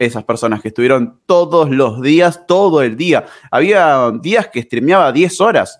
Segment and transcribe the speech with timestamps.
[0.00, 3.26] esas personas que estuvieron todos los días, todo el día.
[3.50, 5.78] Había días que streameaba 10 horas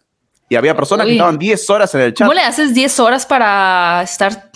[0.48, 2.26] y había personas que estaban 10 horas en el chat.
[2.26, 4.50] ¿Cómo le haces 10 horas para estar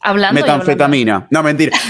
[0.00, 0.40] hablando?
[0.40, 1.28] Metanfetamina.
[1.30, 1.78] No, mentira.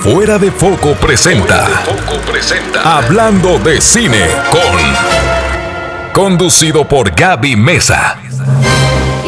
[0.00, 1.66] Fuera de Foco presenta.
[1.66, 2.96] Foco presenta.
[2.96, 4.62] Hablando de cine con.
[6.14, 8.18] Conducido por Gaby Mesa.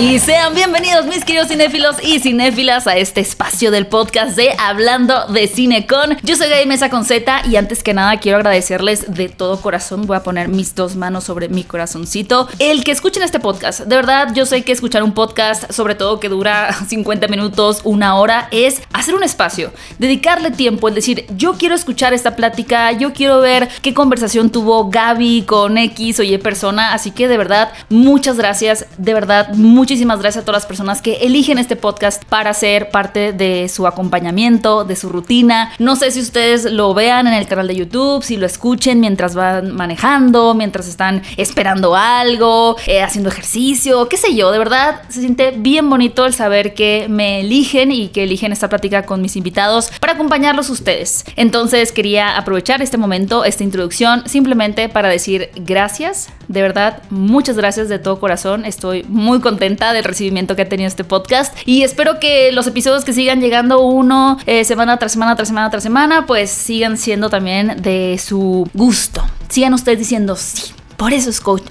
[0.00, 5.26] Y sean bienvenidos mis queridos cinéfilos y cinéfilas a este espacio del podcast de Hablando
[5.26, 6.16] de Cine con.
[6.22, 10.06] Yo soy Gaby Mesa con Z y antes que nada quiero agradecerles de todo corazón.
[10.06, 12.48] Voy a poner mis dos manos sobre mi corazoncito.
[12.60, 13.80] El que escuchen este podcast.
[13.80, 18.14] De verdad, yo sé que escuchar un podcast, sobre todo que dura 50 minutos, una
[18.14, 23.12] hora, es hacer un espacio, dedicarle tiempo, es decir, yo quiero escuchar esta plática, yo
[23.12, 26.92] quiero ver qué conversación tuvo Gaby con X o Y persona.
[26.92, 28.86] Así que de verdad, muchas gracias.
[28.96, 32.90] De verdad, muchas muchísimas gracias a todas las personas que eligen este podcast para ser
[32.90, 35.72] parte de su acompañamiento, de su rutina.
[35.78, 39.34] No sé si ustedes lo vean en el canal de YouTube, si lo escuchen mientras
[39.34, 44.50] van manejando, mientras están esperando algo, eh, haciendo ejercicio, qué sé yo.
[44.50, 48.68] De verdad, se siente bien bonito el saber que me eligen y que eligen esta
[48.68, 51.24] plática con mis invitados para acompañarlos ustedes.
[51.34, 56.28] Entonces quería aprovechar este momento, esta introducción, simplemente para decir gracias.
[56.46, 58.64] De verdad, muchas gracias de todo corazón.
[58.64, 63.04] Estoy muy contenta del recibimiento que ha tenido este podcast y espero que los episodios
[63.04, 67.30] que sigan llegando uno eh, semana tras semana tras semana tras semana pues sigan siendo
[67.30, 69.24] también de su gusto.
[69.48, 71.64] Sigan ustedes diciendo sí por eso, escucho,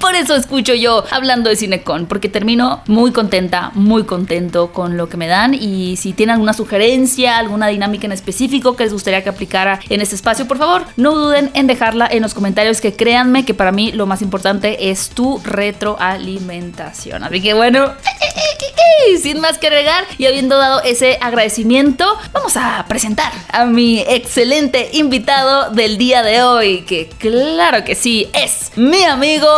[0.00, 5.08] por eso escucho yo hablando de Cinecon, porque termino muy contenta, muy contento con lo
[5.08, 5.54] que me dan.
[5.54, 10.00] Y si tienen alguna sugerencia, alguna dinámica en específico que les gustaría que aplicara en
[10.00, 13.70] este espacio, por favor, no duden en dejarla en los comentarios, que créanme que para
[13.70, 17.22] mí lo más importante es tu retroalimentación.
[17.22, 17.92] Así que bueno,
[19.22, 24.90] sin más que agregar y habiendo dado ese agradecimiento, vamos a presentar a mi excelente
[24.92, 29.48] invitado del día de hoy, que claro que sí, es mi amigo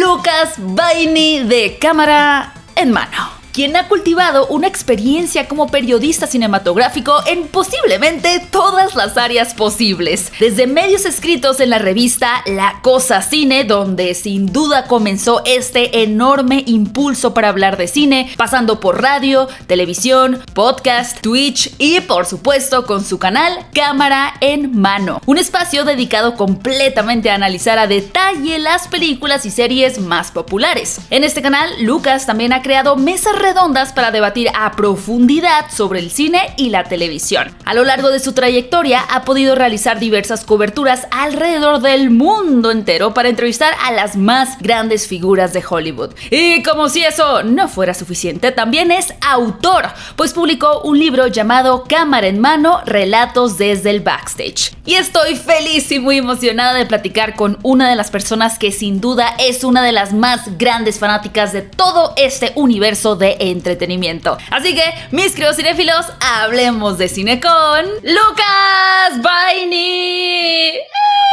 [0.00, 7.48] Lucas Baini de cámara en mano quien ha cultivado una experiencia como periodista cinematográfico en
[7.48, 14.14] posiblemente todas las áreas posibles, desde medios escritos en la revista La Cosa Cine, donde
[14.14, 21.20] sin duda comenzó este enorme impulso para hablar de cine, pasando por radio, televisión, podcast,
[21.20, 27.34] Twitch y por supuesto con su canal Cámara en Mano, un espacio dedicado completamente a
[27.34, 31.00] analizar a detalle las películas y series más populares.
[31.10, 36.10] En este canal, Lucas también ha creado mesas redondas para debatir a profundidad sobre el
[36.10, 37.56] cine y la televisión.
[37.64, 43.14] A lo largo de su trayectoria ha podido realizar diversas coberturas alrededor del mundo entero
[43.14, 46.10] para entrevistar a las más grandes figuras de Hollywood.
[46.30, 49.86] Y como si eso no fuera suficiente, también es autor,
[50.16, 54.72] pues publicó un libro llamado Cámara en mano, relatos desde el backstage.
[54.84, 59.00] Y estoy feliz y muy emocionada de platicar con una de las personas que sin
[59.00, 64.38] duda es una de las más grandes fanáticas de todo este universo de entretenimiento.
[64.50, 70.78] Así que, mis queridos cinéfilos, hablemos de cine con Lucas Baini.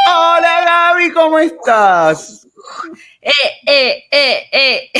[0.07, 2.47] Hola Gaby, ¿cómo estás?
[3.21, 3.31] Eh,
[3.65, 4.91] eh, eh, eh.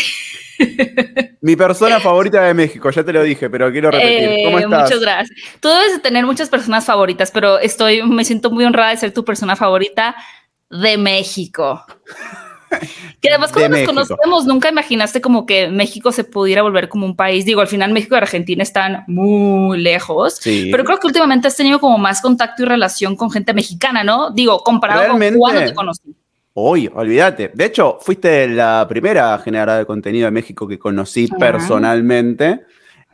[1.42, 4.30] Mi persona favorita de México, ya te lo dije, pero quiero repetir.
[4.30, 4.84] Eh, ¿Cómo estás?
[4.84, 5.40] Muchas gracias.
[5.60, 9.24] Tú debes tener muchas personas favoritas, pero estoy, me siento muy honrada de ser tu
[9.24, 10.16] persona favorita
[10.70, 11.86] de México.
[13.22, 17.16] Que además cuando nos conocemos nunca imaginaste como que México se pudiera volver como un
[17.16, 17.46] país.
[17.46, 21.80] Digo, al final México y Argentina están muy lejos, pero creo que últimamente has tenido
[21.80, 24.30] como más contacto y relación con gente mexicana, ¿no?
[24.30, 26.16] Digo, comparado con cuando te conocí.
[26.54, 27.52] Hoy, olvídate.
[27.54, 32.62] De hecho, fuiste la primera generadora de contenido de México que conocí personalmente.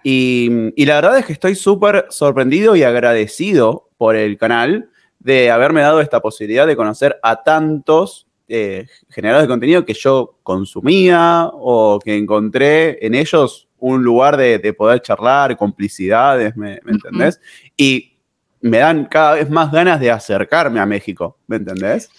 [0.03, 4.89] Y, y, la verdad es que estoy súper sorprendido y agradecido por el canal
[5.19, 10.37] de haberme dado esta posibilidad de conocer a tantos eh, generadores de contenido que yo
[10.43, 17.39] consumía o que encontré en ellos un lugar de, poder charlar, complicidades, ¿me, entendés?
[17.77, 18.17] Y
[18.59, 22.09] me dan cada vez más ganas de acercarme a México, ¿me entendés?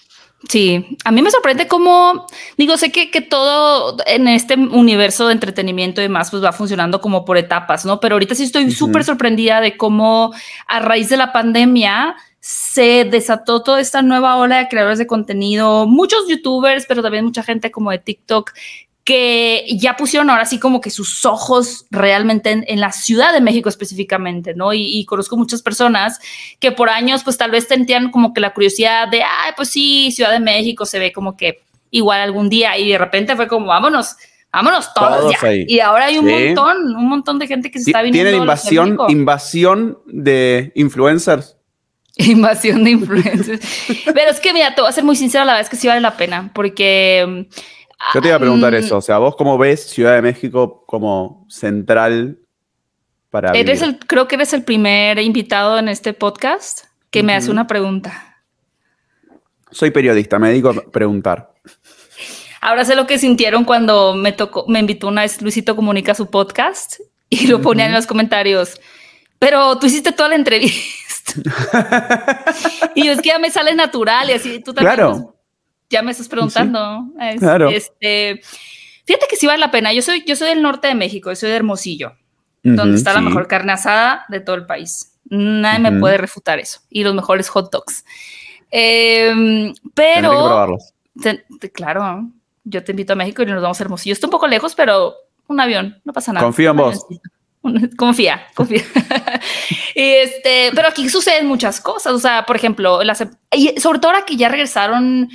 [0.49, 2.27] Sí, a mí me sorprende cómo,
[2.57, 7.01] digo, sé que, que, todo en este universo de entretenimiento y demás, pues va funcionando
[7.03, 8.01] como por etapas, ¿no?
[8.01, 10.33] Pero ahorita sí estoy súper sorprendida de cómo
[10.67, 15.87] a raíz de la pandemia se desató toda esta nueva ola de creadores de contenido,
[15.87, 18.51] muchos youtubers, pero también mucha gente como de TikTok
[19.05, 23.69] que ya pusieron ahora sí como que sus ojos realmente en, la Ciudad de México
[23.69, 24.73] específicamente, ¿no?
[24.73, 26.19] Y, conozco muchas personas
[26.59, 30.11] que por años pues tal vez sentían como que la curiosidad de, ay, pues sí,
[30.11, 31.63] Ciudad de México se ve como que
[31.93, 34.17] igual algún día y de repente fue como, vámonos,
[34.53, 35.51] Vámonos todos, ya.
[35.67, 38.29] Y ahora hay un montón, un montón de gente que se está viniendo.
[38.29, 41.57] ¿Tienen invasión, invasión de influencers?
[42.17, 43.61] Invasión de influencers.
[44.13, 45.89] Pero es que, mira, te voy a ser muy sincera, la verdad es que sí
[45.89, 47.49] vale la pena, porque...
[48.15, 50.85] Yo te iba a preguntar mm, eso, o sea, vos cómo ves Ciudad de México
[50.87, 52.39] como central
[53.31, 53.53] para...
[53.53, 57.67] Eres el, creo que eres el primer invitado en este podcast que me hace una
[57.67, 58.45] pregunta.
[59.71, 61.55] Soy periodista, me dedico a preguntar.
[62.61, 66.15] Ahora sé lo que sintieron cuando me tocó, me invitó una vez Luisito Comunica a
[66.15, 68.81] su podcast y lo ponían en los comentarios.
[69.39, 71.12] Pero tú hiciste toda la entrevista.
[72.95, 74.95] y es que ya me sale natural y así tú también.
[74.95, 75.13] Claro.
[75.13, 75.27] Pues,
[75.91, 77.07] ya me estás preguntando.
[77.39, 77.69] claro.
[77.69, 78.41] Este,
[79.05, 79.93] fíjate que sí vale la pena.
[79.93, 82.13] Yo soy, yo soy del norte de México, yo soy de Hermosillo,
[82.63, 85.19] donde está la mejor carne asada de todo el país.
[85.25, 86.81] Nadie me puede refutar eso.
[86.89, 88.05] Y los mejores hot dogs.
[88.71, 90.79] Eh, pero.
[91.73, 92.31] claro
[92.65, 94.13] yo te invito a México y nos vamos a Hermosillo.
[94.13, 95.15] Está un poco lejos, pero
[95.49, 96.45] un avión, no pasa nada.
[96.45, 97.07] Confío en vos.
[97.97, 98.83] Confía, confía.
[99.95, 102.13] este, pero aquí suceden muchas cosas.
[102.13, 103.01] O sea, por ejemplo,
[103.53, 105.29] y sobre todo ahora que ya regresaron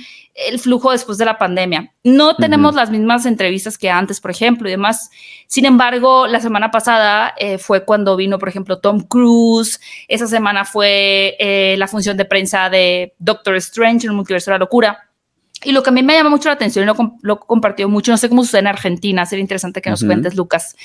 [0.46, 1.92] el flujo después de la pandemia.
[2.04, 5.10] No tenemos las mismas entrevistas que antes, por ejemplo, y demás.
[5.46, 9.80] Sin embargo, la semana pasada eh, fue cuando vino, por ejemplo, Tom Cruise.
[10.06, 14.54] Esa semana fue eh, la función de prensa de Doctor Strange en el multiverso de
[14.54, 15.08] la locura.
[15.64, 18.12] Y lo que a mí me llama mucho la atención y lo, lo compartido mucho,
[18.12, 20.76] no sé cómo sucede en Argentina, sería interesante que nos cuentes, Lucas.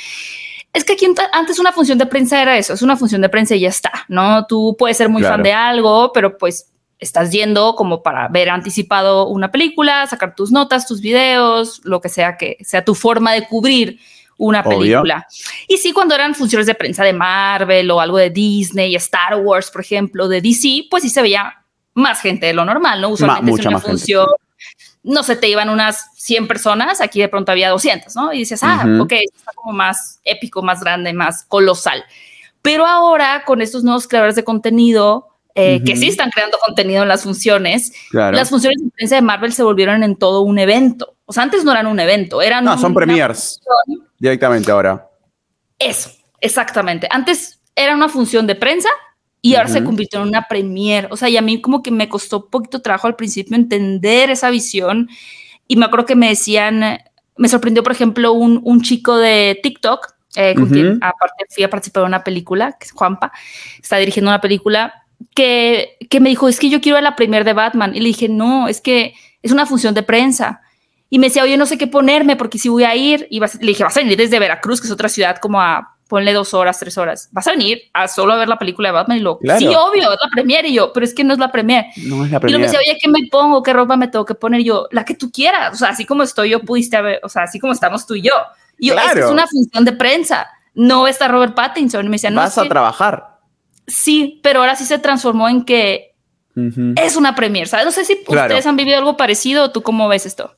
[0.73, 3.55] Es que aquí antes una función de prensa era eso, es una función de prensa
[3.55, 4.45] y ya está, ¿no?
[4.47, 9.27] Tú puedes ser muy fan de algo, pero pues estás yendo como para ver anticipado
[9.27, 13.45] una película, sacar tus notas, tus videos, lo que sea que sea tu forma de
[13.47, 13.99] cubrir
[14.37, 15.27] una película.
[15.67, 19.69] Y sí, cuando eran funciones de prensa de Marvel o algo de Disney, Star Wars,
[19.69, 21.53] por ejemplo, de DC, pues sí se veía
[21.93, 23.09] más gente de lo normal, ¿no?
[23.09, 24.25] Usualmente es una función
[25.03, 28.33] no sé, te iban unas 100 personas, aquí de pronto había 200, ¿no?
[28.33, 32.03] Y dices, ah, ok, está como más épico, más grande, más colosal.
[32.61, 37.09] Pero ahora, con estos nuevos creadores de contenido, eh, que sí están creando contenido en
[37.09, 41.15] las funciones, las funciones de prensa de Marvel se volvieron en todo un evento.
[41.25, 42.63] O sea, antes no eran un evento, eran...
[42.63, 43.61] No, son premiers
[44.17, 45.09] directamente ahora.
[45.77, 47.07] Eso, exactamente.
[47.11, 48.89] Antes era una función de prensa
[49.45, 51.09] y ahora se convirtió en una premier.
[51.11, 54.49] O sea, y a mí como que me costó poquito trabajo al principio entender esa
[54.49, 55.09] visión.
[55.67, 56.99] Y me acuerdo que me decían,
[57.35, 61.69] me sorprendió, por ejemplo, un, un chico de TikTok, eh, con quien aparte fui a
[61.69, 63.33] participar en una película, que es Juanpa,
[63.81, 64.93] está dirigiendo una película,
[65.35, 67.93] que, que me dijo, es que yo quiero la premier de Batman.
[67.93, 70.61] Y le dije, no, es que es una función de prensa.
[71.09, 73.27] Y me decía, oye, no sé qué ponerme porque si voy a ir.
[73.29, 76.31] Y le dije, vas a venir desde Veracruz, que es otra ciudad como a ponle
[76.31, 77.27] dos horas, tres horas.
[77.31, 79.17] ¿Vas a venir a solo a ver la película de Batman?
[79.17, 80.63] Y lo, sí, obvio, es la premier.
[80.63, 81.85] Y yo, pero es que no es la premier.
[82.05, 82.49] No es la premier.
[82.49, 83.63] Y lo me decía, oye, ¿qué me pongo?
[83.63, 84.61] ¿Qué ropa me tengo que poner?
[84.61, 85.73] Y yo, la que tú quieras.
[85.73, 88.21] O sea, así como estoy yo, pudiste ver, o sea, así como estamos tú y
[88.21, 88.31] yo.
[88.77, 90.45] Y yo, es una función de prensa.
[90.75, 92.05] No está Robert Pattinson.
[92.05, 92.41] Y me decía, no.
[92.41, 93.39] Vas a trabajar.
[93.87, 96.13] Sí, pero ahora sí se transformó en que
[96.95, 97.67] es una premier.
[97.67, 97.87] ¿sabes?
[97.87, 100.55] No sé si ustedes han vivido algo parecido o tú cómo ves esto.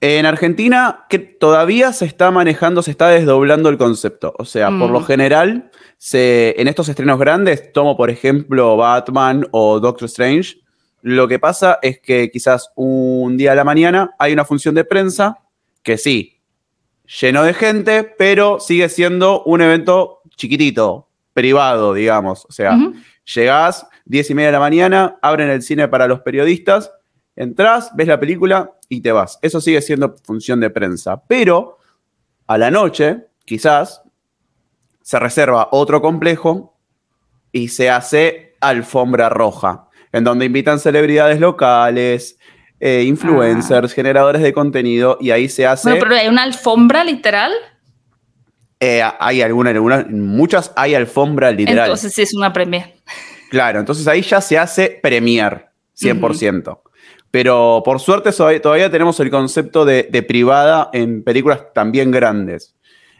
[0.00, 4.34] En Argentina, que todavía se está manejando, se está desdoblando el concepto.
[4.38, 5.04] O sea, por lo mm.
[5.04, 10.58] general, se, en estos estrenos grandes, tomo por ejemplo Batman o Doctor Strange,
[11.00, 14.84] lo que pasa es que quizás un día a la mañana hay una función de
[14.84, 15.38] prensa
[15.82, 16.40] que sí,
[17.20, 22.44] lleno de gente, pero sigue siendo un evento chiquitito, privado, digamos.
[22.46, 22.76] O sea,
[23.34, 26.90] llegás 10 y media de la mañana, abren el cine para los periodistas
[27.36, 29.38] Entrás, ves la película y te vas.
[29.42, 31.22] Eso sigue siendo función de prensa.
[31.28, 31.78] Pero
[32.46, 34.02] a la noche, quizás,
[35.02, 36.76] se reserva otro complejo
[37.52, 42.38] y se hace alfombra roja, en donde invitan celebridades locales,
[42.80, 43.94] eh, influencers, ah.
[43.94, 45.90] generadores de contenido, y ahí se hace.
[45.90, 47.52] Bueno, pero hay una alfombra literal.
[48.80, 51.86] Eh, hay alguna, algunas, muchas hay alfombra literal.
[51.86, 52.94] Entonces es una premier.
[53.50, 55.66] Claro, entonces ahí ya se hace premier,
[55.98, 56.80] 100%.
[57.36, 62.74] Pero por suerte todavía tenemos el concepto de, privada en películas también grandes.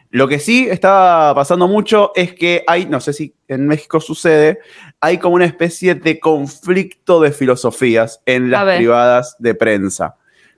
[0.09, 4.57] Lo que sí está pasando mucho es que hay, no sé si en México sucede,
[5.01, 10.15] hay como una especie de conflicto de filosofías en las privadas de prensa.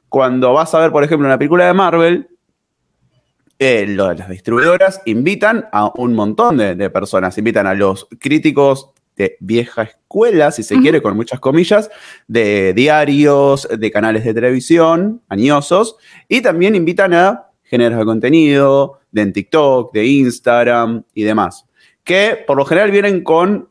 [0.07, 2.29] Cuando vas a ver, por ejemplo, una película de Marvel,
[3.59, 9.83] eh, las distribuidoras invitan a un montón de, personas, invitan a los críticos de vieja
[9.83, 11.91] escuela, si se quiere, con muchas comillas,
[12.25, 15.97] de diarios, de canales de televisión, añosos,
[16.29, 21.65] y también invitan a géneros de contenido, de en TikTok, de Instagram y demás,
[22.05, 23.67] que por lo general vienen con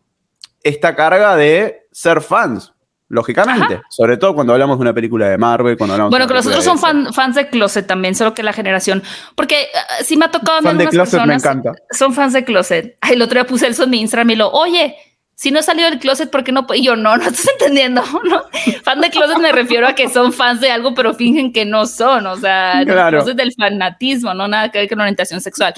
[0.62, 2.74] esta carga de ser fans
[3.10, 3.80] lógicamente.
[3.88, 6.46] Sobre todo cuando hablamos de una película de Marvel, cuando hablamos Bueno, que una los
[6.46, 9.02] otros película son fan- fans de Closet también, solo que la generación.
[9.34, 11.72] Porque ah, sí me ha tocado a mí Fan de Closet me personas encanta.
[11.90, 12.98] Son fans de Closet.
[13.00, 14.94] Ay, el otro día puse eso en mi Instagram y lo, oye,
[15.40, 16.66] si no he salido del closet, ¿por qué no?
[16.74, 18.02] Y yo, no, no estás entendiendo.
[18.24, 18.42] ¿no?
[18.82, 21.86] Fan de closet me refiero a que son fans de algo, pero fingen que no
[21.86, 22.26] son.
[22.26, 23.18] O sea, Claro.
[23.18, 25.74] closet del fanatismo, no nada que ver con orientación sexual.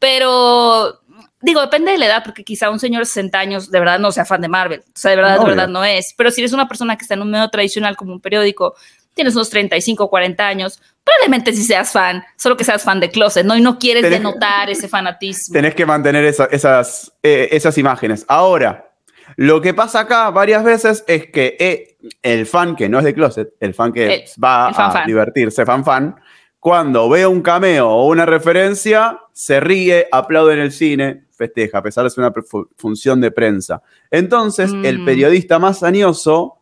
[0.00, 1.00] Pero
[1.40, 4.10] digo, depende de la edad, porque quizá un señor de 60 años de verdad no
[4.10, 4.80] sea fan de Marvel.
[4.80, 5.48] O sea, de verdad, de Obvio.
[5.50, 6.12] verdad no es.
[6.16, 8.74] Pero si eres una persona que está en un medio tradicional como un periódico,
[9.14, 13.46] tienes unos 35, 40 años, probablemente sí seas fan, solo que seas fan de closet,
[13.46, 13.56] ¿no?
[13.56, 15.52] Y no quieres Tenés- denotar ese fanatismo.
[15.54, 18.24] Tenés que mantener esa- esas, eh, esas imágenes.
[18.28, 18.85] Ahora,
[19.36, 23.14] lo que pasa acá varias veces es que eh, el fan que no es de
[23.14, 25.06] Closet, el fan que El- va el fan a fan.
[25.06, 26.16] divertirse, fan fan,
[26.58, 31.82] cuando ve un cameo o una referencia, se ríe, aplaude en el cine, festeja, a
[31.82, 33.82] pesar de ser una fu- función de prensa.
[34.10, 35.04] Entonces, el Mm.
[35.04, 36.58] periodista más añoso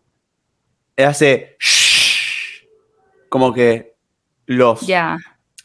[0.97, 2.67] hace shhh,
[3.29, 3.95] como que
[4.47, 5.17] los Ya.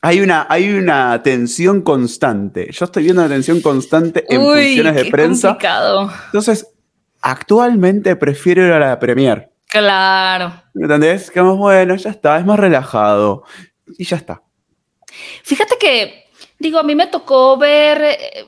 [0.01, 2.69] hay una, hay una tensión constante.
[2.71, 5.47] Yo estoy viendo una tensión constante en Uy, funciones de qué prensa.
[5.49, 6.11] complicado.
[6.27, 6.67] Entonces,
[7.21, 9.51] actualmente prefiero ir a la premier.
[9.67, 10.53] Claro.
[10.73, 11.29] ¿Me entendés?
[11.29, 13.43] Que más bueno, ya está, es más relajado.
[13.97, 14.41] Y ya está.
[15.43, 16.25] Fíjate que,
[16.59, 18.45] digo, a mí me tocó ver, eh,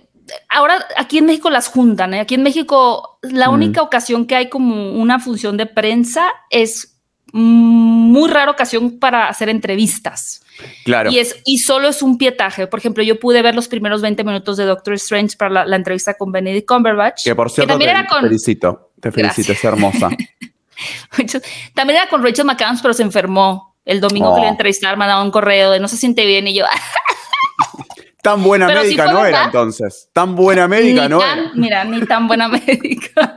[0.50, 2.20] ahora aquí en México las juntan, ¿eh?
[2.22, 3.54] aquí en México la Mm.
[3.54, 7.00] única ocasión que hay como una función de prensa es
[7.34, 10.44] muy rara ocasión para hacer entrevistas.
[10.86, 11.12] Claro.
[11.12, 12.68] Y, es, y solo es un pietaje.
[12.68, 15.75] Por ejemplo, yo pude ver los primeros 20 minutos de Doctor Strange para la, la
[15.75, 17.24] entrevista con Benedict Cumberbatch.
[17.24, 18.91] que por cierto, también te era con, felicito.
[19.00, 20.10] Te felicito, es hermosa.
[21.75, 23.75] también era con Rachel McAdams, pero se enfermó.
[23.84, 24.36] El domingo Oh.
[24.36, 26.65] que le entrevistar, mandaba un correo de no se siente bien y yo,
[28.22, 30.10] Tan buena Pero médica no era entonces.
[30.13, 31.51] Tan buena médica no tan, era.
[31.56, 33.36] Mira, ni tan buena médica.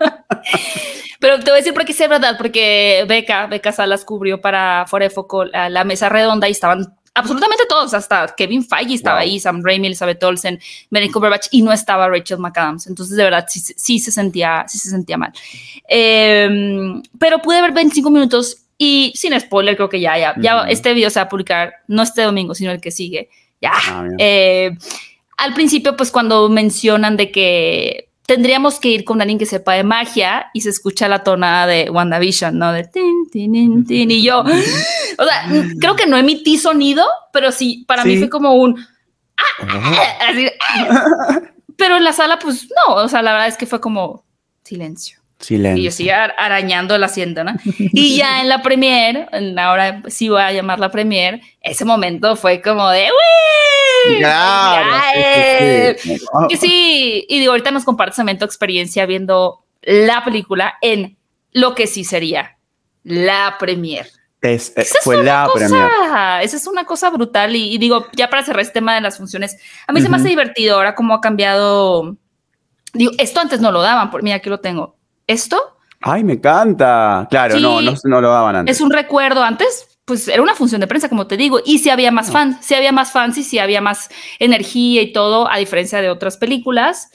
[1.19, 4.85] Pero te voy a decir porque sí es verdad, porque Beca, Beca Salas cubrió para
[4.87, 9.19] Fuera de Foco la, la mesa redonda y estaban absolutamente todos, hasta Kevin Feige estaba
[9.19, 9.23] Wow.
[9.23, 12.87] ahí, Sam Raimi, Elizabeth Olsen, Benedict Cumberbatch y no estaba Rachel McAdams.
[12.87, 15.33] Entonces, de verdad, sí, sí se sentía, sí se sentía mal.
[15.89, 21.09] Eh, pero pude ver 25 minutos y sin spoiler, creo que ya, ya, este video
[21.11, 23.31] se va a publicar no este domingo, sino el que sigue.
[23.61, 23.73] Ya.
[23.75, 24.09] Ah.
[24.19, 24.77] Eh,
[25.37, 29.85] al principio, pues cuando mencionan de que tendríamos que ir con alguien que sepa de
[29.85, 32.73] magia y se escucha la tonada de WandaVision, ¿no?
[32.73, 34.41] De tin, tin, tin, tin, y yo,
[35.19, 35.49] o sea,
[35.81, 38.79] creo que no emití sonido, pero sí, para mí fue como un,
[39.37, 41.41] "Ah", así, "Ah".
[41.77, 44.25] pero en la sala, pues no, o sea, la verdad es que fue como
[44.63, 45.24] silencio.
[45.51, 46.15] Y yo Silencio.
[46.15, 47.53] ar- arañando el asiento, ¿no?
[47.79, 52.61] Y ya en la premier, ahora sí voy a llamar la premier, ese momento fue
[52.63, 54.19] como de ¡Uy!
[54.19, 54.91] Claro.
[54.91, 56.25] Ya, sí, sí, sí.
[56.51, 61.17] Y sí, y digo, ahorita nos compartes también tu experiencia viendo la película en
[61.53, 62.57] lo que sí sería
[63.03, 64.07] la premier.
[64.43, 65.91] es- eh, Esa es fue la Cosa, premier.
[66.43, 69.17] esa es una cosa brutal y, y digo, ya para cerrar este tema de las
[69.17, 72.17] funciones, a mí se me hace divertido ahora cómo ha cambiado.
[72.93, 74.97] Digo, esto antes no lo daban, por, mira, aquí lo tengo.
[75.27, 75.75] Esto
[76.07, 77.27] Ay, me encanta.
[77.31, 77.63] Claro, Sí.
[77.63, 78.77] no, no, no lo daban antes.
[78.77, 81.89] es un recuerdo antes, pues era una función de prensa, como te digo, y si
[81.89, 85.57] había más fans, si había más fans y si había más energía y todo, a
[85.57, 87.11] diferencia de otras películas.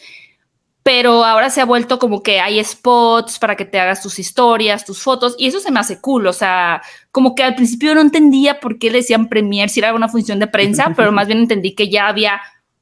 [0.81, 4.85] Pero ahora se ha vuelto como que hay spots para que te hagas tus historias,
[4.85, 6.25] tus fotos, y eso se me hace cool.
[6.25, 9.93] O sea, como que al principio no entendía por qué le decían premier si era
[9.93, 12.41] una función de prensa, pero más bien entendí que ya había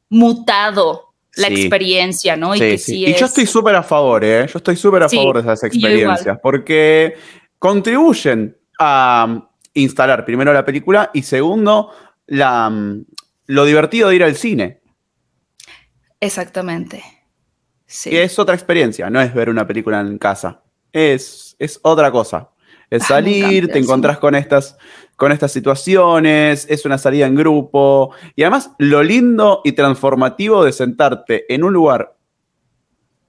[0.09, 1.06] mutado
[1.37, 1.61] la Sí.
[1.61, 2.55] experiencia, ¿no?
[2.55, 2.91] Y que sí.
[2.93, 4.47] sí Y yo es- estoy súper a favor, ¿eh?
[4.51, 7.15] Yo estoy súper a favor de esas experiencias, porque
[7.59, 11.91] contribuyen a um, instalar primero la película y segundo,
[12.27, 13.03] la, um,
[13.47, 14.81] lo divertido de ir al cine,
[16.19, 17.03] Exactamente.
[17.85, 18.09] Sí.
[18.09, 22.49] que es otra experiencia, no es ver una película en casa, es, es otra cosa.
[22.89, 24.77] Es Ah, salir, te encontrás con estas,
[25.15, 28.11] con estas situaciones, es una salida en grupo.
[28.35, 32.15] Y además, lo lindo y transformativo de sentarte en un lugar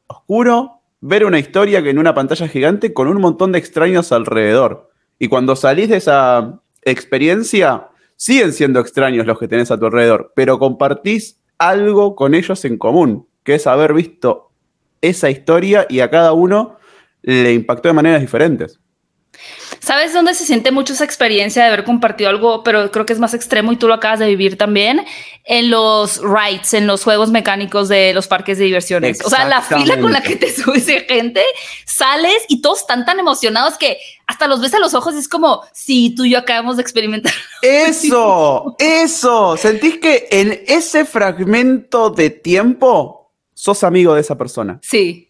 [0.06, 4.90] oscuro, ver una historia que en una pantalla gigante con un montón de extraños alrededor.
[5.18, 10.32] Y cuando salís de esa experiencia, siguen siendo extraños los que tenés a tu alrededor,
[10.34, 14.50] pero compartís algo con ellos en común, que es haber visto
[15.00, 16.76] esa historia y a cada uno
[17.22, 18.80] le impactó de maneras diferentes.
[19.80, 23.18] ¿Sabes dónde se siente mucho esa experiencia de haber compartido algo, pero creo que es
[23.18, 25.04] más extremo y tú lo acabas de vivir también?
[25.44, 29.24] En los rides, en los juegos mecánicos de los parques de diversiones.
[29.24, 31.42] O sea, la fila con la que te subes de gente,
[31.86, 35.28] sales y todos están tan emocionados que hasta los ves a los ojos y es
[35.28, 37.32] como si tú y yo acabamos de experimentar.
[37.62, 39.56] Eso, eso.
[39.56, 44.78] ¿Sentís que en ese fragmento de tiempo sos amigo de esa persona?
[44.82, 45.27] Sí.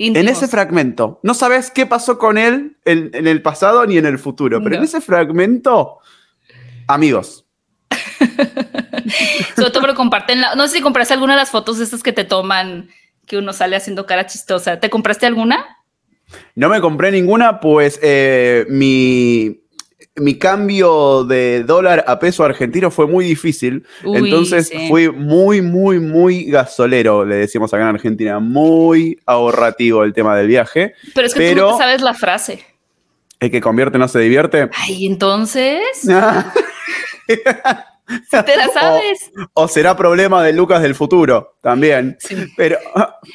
[0.00, 1.18] En ese fragmento.
[1.24, 4.84] No sabes qué pasó con él en, el pasado ni en el futuro, pero en
[4.84, 5.98] ese fragmento,
[6.86, 7.44] amigos.
[9.56, 10.40] Sobre todo, pero comparten.
[10.56, 12.90] no sé si compraste alguna de las fotos de estas que te toman,
[13.26, 14.78] que uno sale haciendo cara chistosa.
[14.78, 15.66] ¿Te compraste alguna?
[16.54, 19.62] No me compré ninguna, pues eh, mi,
[20.20, 23.86] mi cambio de dólar a peso argentino fue muy difícil.
[24.04, 28.38] entonces fui muy, muy, muy gasolero, le decimos acá en Argentina.
[28.38, 30.94] Muy ahorrativo el tema del viaje.
[31.14, 32.64] Pero es que tú no sabes la frase.
[33.40, 34.68] El que convierte no se divierte.
[34.72, 35.80] Ay, entonces.
[37.26, 39.30] ¿Te la sabes?
[39.52, 42.16] O, será problema de Lucas del futuro también.
[42.56, 42.78] Pero,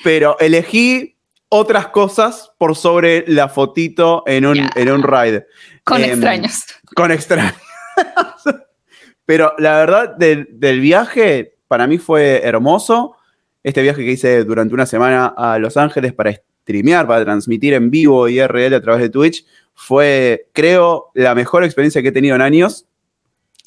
[0.04, 1.13] pero elegí
[1.56, 5.46] otras cosas por sobre la fotito en un, en un ride.
[5.84, 6.64] Con em, extraños.
[6.96, 7.62] Con extraños.
[9.26, 13.16] Pero la verdad del, viaje para mí fue hermoso.
[13.62, 17.92] Este viaje que hice durante una semana a Los Ángeles para streamear, para transmitir en
[17.92, 19.46] vivo y RL a través de Twitch,
[19.76, 22.88] fue, creo, la mejor experiencia que he tenido en años.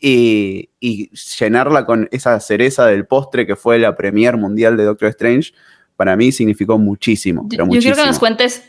[0.00, 0.70] Y,
[1.38, 5.52] llenarla con esa cereza del postre que fue la premier mundial de Doctor Strange,
[5.96, 7.46] para mí significó muchísimo.
[7.50, 8.62] yo, yo quiero que nos cuentes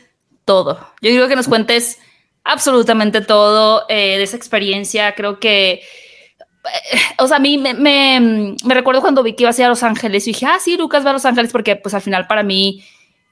[0.44, 0.78] todo.
[1.02, 1.98] Yo quiero que nos cuentes
[2.42, 5.14] absolutamente todo eh, de esa experiencia.
[5.14, 5.80] Creo que, eh,
[7.18, 9.82] o sea, a mí me, me, recuerdo cuando vi que iba a ir a Los
[9.82, 12.42] Ángeles y dije, ah, sí, Lucas va a Los Ángeles porque pues al final para
[12.42, 12.82] mí,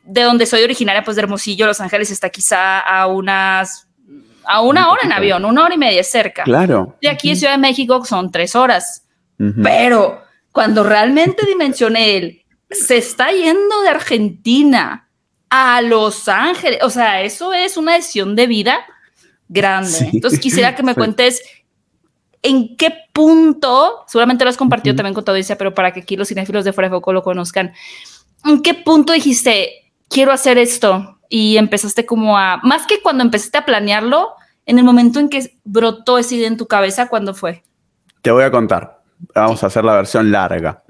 [0.05, 3.89] de donde soy originaria, pues de Hermosillo, Los Ángeles está quizá a unas
[4.49, 6.45] a una hora en avión, una hora y media cerca.
[6.45, 6.97] Claro.
[7.03, 9.05] De aquí a Ciudad de México son tres horas.
[9.63, 10.23] Pero
[10.53, 15.09] cuando realmente dimensioné él, se está yendo de Argentina
[15.51, 16.81] a Los Ángeles.
[16.83, 18.85] O sea, eso es una decisión de vida
[19.49, 20.11] grande.
[20.13, 21.43] Entonces quisiera que me cuentes
[22.43, 26.17] en qué punto, seguramente lo has compartido también con tu audiencia, pero para que aquí
[26.17, 27.73] los cinéfilos de Fuera de Foco lo conozcan,
[28.45, 31.19] ¿en qué punto dijiste, quiero hacer esto?
[31.29, 35.57] Y empezaste como a, más que cuando empezaste a planearlo, en el momento en que
[35.65, 37.65] brotó esa idea en tu cabeza, ¿cuándo fue?
[38.23, 38.96] Te voy a contar.
[39.35, 40.83] Vamos a hacer la versión larga.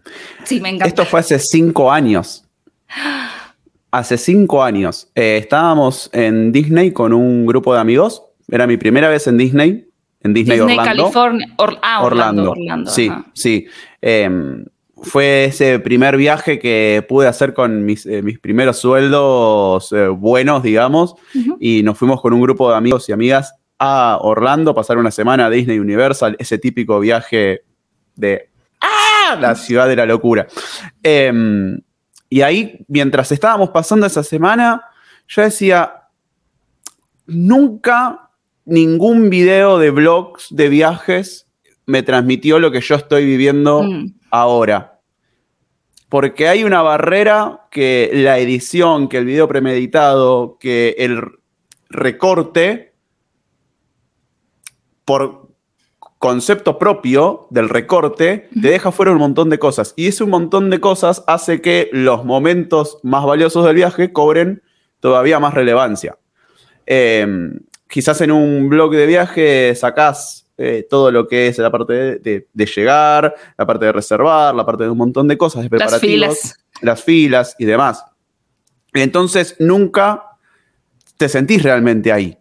[0.44, 0.86] Sí, me encanta.
[0.86, 2.44] Esto fue hace cinco años.
[3.90, 5.08] Hace cinco años.
[5.14, 9.88] Eh, estábamos en Disney con un grupo de amigos era mi primera vez en Disney,
[10.22, 11.02] en Disney, Disney Orlando.
[11.02, 11.46] California.
[11.82, 12.50] ah, Orlando.
[12.52, 12.90] Orlando.
[12.90, 13.66] sí, sí.
[14.00, 14.64] Em,
[15.02, 21.14] fue ese primer viaje que pude hacer con mis, eh, primeros sueldos eh, buenos, digamos,
[21.60, 25.46] y nos fuimos con un grupo de amigos y amigas a Orlando, pasar una semana
[25.46, 27.62] a Disney Universal, ese típico viaje
[28.16, 28.50] de
[28.80, 29.36] ¡Ah!
[29.40, 30.46] la ciudad de la locura.
[31.02, 31.80] Em,
[32.28, 34.82] y ahí, mientras estábamos pasando esa semana,
[35.28, 36.08] yo decía,
[37.26, 38.30] nunca
[38.64, 41.46] ningún video de blogs de viajes
[41.86, 44.14] me transmitió lo que yo estoy viviendo mm.
[44.30, 45.00] ahora.
[46.08, 51.22] Porque hay una barrera que la edición, que el video premeditado, que el
[51.88, 52.94] recorte,
[55.04, 55.45] por
[56.18, 59.92] concepto propio del recorte, te deja fuera un montón de cosas.
[59.96, 64.62] Y ese montón de cosas hace que los momentos más valiosos del viaje cobren
[65.00, 66.16] todavía más relevancia.
[66.86, 67.26] Eh,
[67.88, 72.46] quizás en un blog de viaje sacás eh, todo lo que es la parte de,
[72.74, 76.30] llegar, la parte de reservar, la parte de un montón de cosas, de preparativos, las
[76.30, 78.04] filas, las filas y demás.
[78.94, 80.22] Entonces nunca
[81.18, 82.38] te sentís realmente ahí.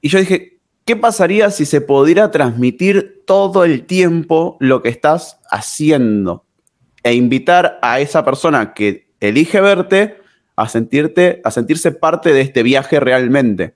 [0.00, 0.57] Y yo dije,
[0.88, 6.46] ¿qué pasaría si se pudiera transmitir todo el tiempo lo que estás haciendo?
[7.02, 10.16] E invitar a esa persona que elige verte
[10.56, 13.74] a sentirte, a sentirse parte de este viaje realmente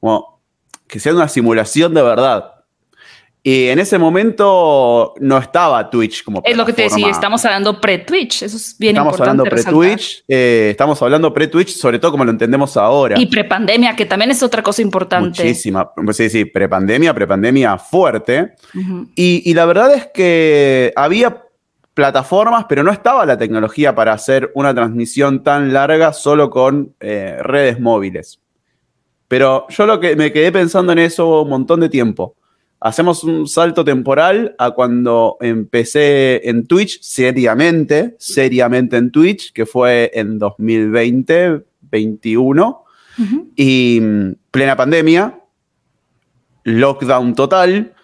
[0.00, 0.42] como
[0.88, 2.51] que sea una simulación de verdad.
[3.44, 7.80] Y en ese momento no estaba Twitch como Es lo que te decía, estamos hablando
[7.80, 9.40] pre-Twitch, eso es bien estamos importante.
[9.40, 13.18] Hablando pre-Twitch, eh, estamos hablando pre-Twitch, sobre todo como lo entendemos ahora.
[13.18, 15.42] Y pre-pandemia, que también es otra cosa importante.
[15.42, 15.90] Muchísima.
[16.12, 18.52] Sí, sí, pre-pandemia, pre-pandemia fuerte.
[19.16, 21.42] y, la verdad es que había
[21.94, 27.38] plataformas, pero no estaba la tecnología para hacer una transmisión tan larga solo con eh,
[27.40, 28.40] redes móviles.
[29.26, 32.36] Pero yo lo que me quedé pensando en eso un montón de tiempo.
[32.84, 40.10] Hacemos un salto temporal a cuando empecé en Twitch seriamente, seriamente en Twitch, que fue
[40.14, 42.84] en 2020, 21,
[43.54, 45.38] y mm, plena pandemia,
[46.64, 47.94] lockdown total.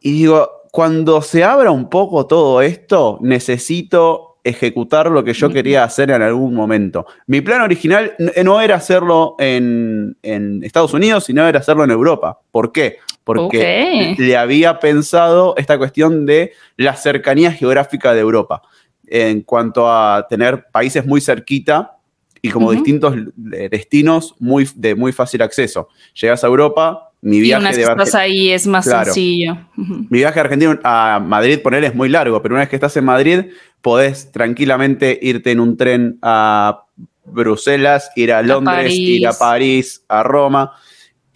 [0.00, 5.84] Y digo, cuando se abra un poco todo esto, necesito ejecutar lo que yo quería
[5.84, 7.06] hacer en algún momento.
[7.26, 10.16] Mi plan original no era hacerlo en,
[10.62, 12.38] Estados Unidos, sino era hacerlo en Europa.
[12.50, 12.96] ¿Por qué?
[13.34, 18.62] Porque le había pensado esta cuestión de la cercanía geográfica de Europa
[19.06, 21.98] en cuanto a tener países muy cerquita
[22.40, 25.88] y como distintos destinos muy, de muy fácil acceso.
[26.14, 29.58] Llegas a Europa, mi viaje y una vez de que estás ahí es más sencillo.
[29.76, 32.96] Mi viaje a Argentina a Madrid, poner es muy largo, pero una vez que estás
[32.96, 33.46] en Madrid,
[33.82, 36.84] podés tranquilamente irte en un tren a
[37.24, 40.72] Bruselas, ir a Londres, ir a París, a Roma.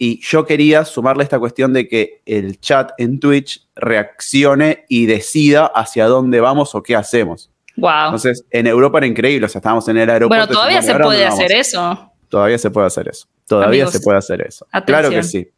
[0.03, 5.67] Y yo quería sumarle esta cuestión de que el chat en Twitch reaccione y decida
[5.67, 7.49] hacia dónde vamos o qué hacemos.
[7.77, 8.07] Wow.
[8.07, 10.45] Entonces, en Europa era increíble, o sea, estábamos en el aeropuerto.
[10.45, 12.11] Bueno, todavía se puede hacer eso.
[12.27, 13.27] Todavía se puede hacer eso.
[13.47, 14.67] Todavía se puede hacer eso.
[14.85, 15.49] Claro que sí.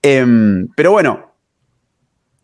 [0.00, 1.34] Em, pero bueno,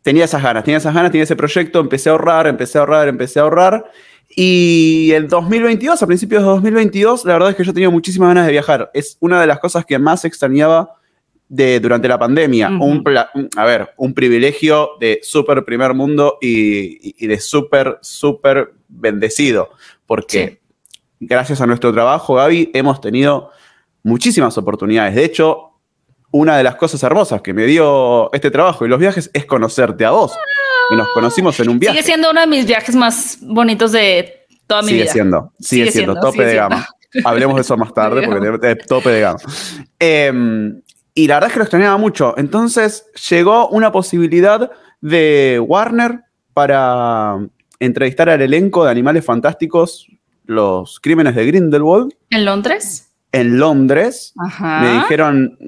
[0.02, 3.06] tenía esas ganas, tenía esas ganas, tenía ese proyecto, empecé a ahorrar, empecé a ahorrar,
[3.06, 3.84] empecé a ahorrar.
[4.34, 8.46] Y el 2022, a principios de 2022, la verdad es que yo tenía muchísimas ganas
[8.46, 8.90] de viajar.
[8.94, 10.96] Es una de las cosas que más extrañaba
[11.48, 12.68] de, durante la pandemia.
[12.68, 13.04] un,
[13.56, 19.70] a ver, un privilegio de súper primer mundo y, de súper, súper bendecido.
[20.06, 20.60] Porque
[21.20, 23.50] gracias a nuestro trabajo, Gaby, hemos tenido
[24.02, 25.14] muchísimas oportunidades.
[25.14, 25.72] De hecho,
[26.30, 30.04] una de las cosas hermosas que me dio este trabajo y los viajes es conocerte
[30.04, 30.32] a vos.
[30.90, 31.96] Y nos conocimos en un viaje.
[31.96, 35.06] Sigue siendo uno de mis viajes más bonitos de toda mi vida.
[35.06, 36.86] Siendo, sigue, siendo, tope de gama.
[37.24, 39.38] Hablemos de eso más tarde porque es tope de gama.
[39.98, 40.80] Em,
[41.16, 42.34] y la verdad es que lo extrañaba mucho.
[42.36, 46.20] Entonces llegó una posibilidad de Warner
[46.52, 47.38] para
[47.80, 50.06] entrevistar al elenco de Animales Fantásticos,
[50.44, 52.12] los crímenes de Grindelwald.
[52.28, 53.10] ¿En Londres?
[53.32, 54.34] En Londres.
[54.38, 54.80] Ajá.
[54.82, 55.58] Me dijeron,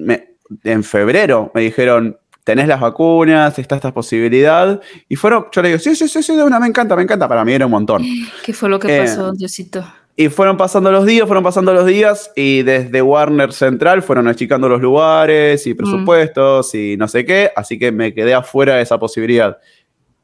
[0.63, 4.79] en febrero me dijeron, tenés las vacunas, está esta posibilidad.
[5.07, 7.27] Y fueron, yo le digo, sí, sí, sí, sí, de una, me encanta, me encanta.
[7.27, 8.03] Para mí era un montón.
[8.45, 9.83] ¿Qué fue lo que eh, pasó, Diosito?
[10.19, 14.67] Y fueron pasando los días, fueron pasando los días y desde Warner Central fueron achicando
[14.67, 15.77] los lugares y mm.
[15.77, 19.57] presupuestos y no sé qué, así que me quedé afuera de esa posibilidad.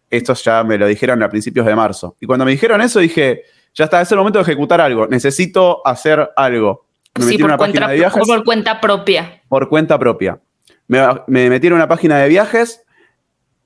[0.09, 2.17] Esto ya me lo dijeron a principios de marzo.
[2.19, 5.81] Y cuando me dijeron eso dije, ya está, es el momento de ejecutar algo, necesito
[5.87, 6.87] hacer algo.
[7.17, 9.43] Me sí, por, una cuenta, página de viajes, por cuenta propia.
[9.47, 10.41] Por cuenta propia.
[10.89, 12.83] Me, me metí en una página de viajes,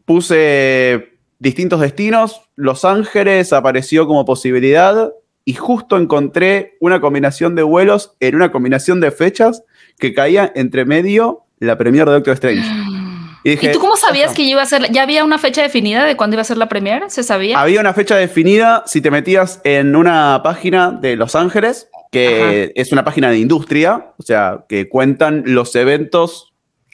[0.05, 5.11] puse distintos destinos, Los Ángeles apareció como posibilidad
[5.49, 9.63] y justo encontré una combinación de vuelos en una combinación de fechas
[9.97, 12.69] que caía entre medio la premier de Doctor Strange.
[13.41, 14.91] Y, tú cómo sabías que iba a ser?
[14.91, 17.03] ¿Ya había una fecha definida de cuándo iba a ser la premier?
[17.07, 17.59] ¿Se sabía?
[17.59, 22.91] Había una fecha definida si te metías en una página de Los Ángeles que es
[22.91, 26.48] una página de industria, o sea, que cuentan los eventos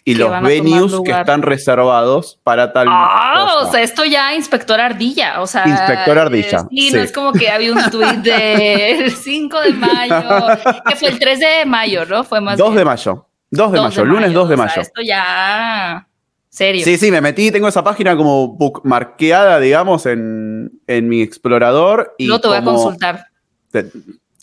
[0.08, 2.88] y los venues que están reservados para tal.
[2.90, 5.68] Ah, o sea, esto ya inspector ardilla, o sea.
[5.68, 6.68] Inspector ardilla.
[6.70, 10.48] sí, no es como que había un tweet del 5 de mayo,
[10.88, 12.24] que fue el 3 de mayo, ¿no?
[12.24, 12.56] Fue más.
[12.58, 13.28] 2 de mayo.
[13.50, 14.74] 2 de mayo, lunes 2 de mayo.
[14.74, 16.08] Sea, esto ya.
[16.50, 16.86] Serio.
[16.86, 22.14] Sí, sí, me metí, tengo esa página como bookmarqueada, digamos, en, en mi explorador.
[22.18, 23.26] Y no te voy a consultar.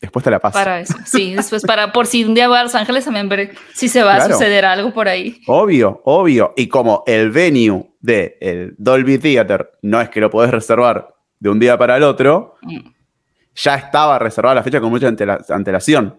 [0.03, 0.59] Después te la paso.
[0.59, 3.55] Para eso, sí, después para por si un día voy a Los Ángeles también ver
[3.73, 5.41] si se va a suceder algo por ahí.
[5.47, 6.53] Obvio, obvio.
[6.57, 11.49] Y como el venue de el Dolby Theater no es que lo podés reservar de
[11.49, 12.79] un día para el otro, mm.
[13.55, 16.19] ya estaba reservada la fecha con mucha antelación.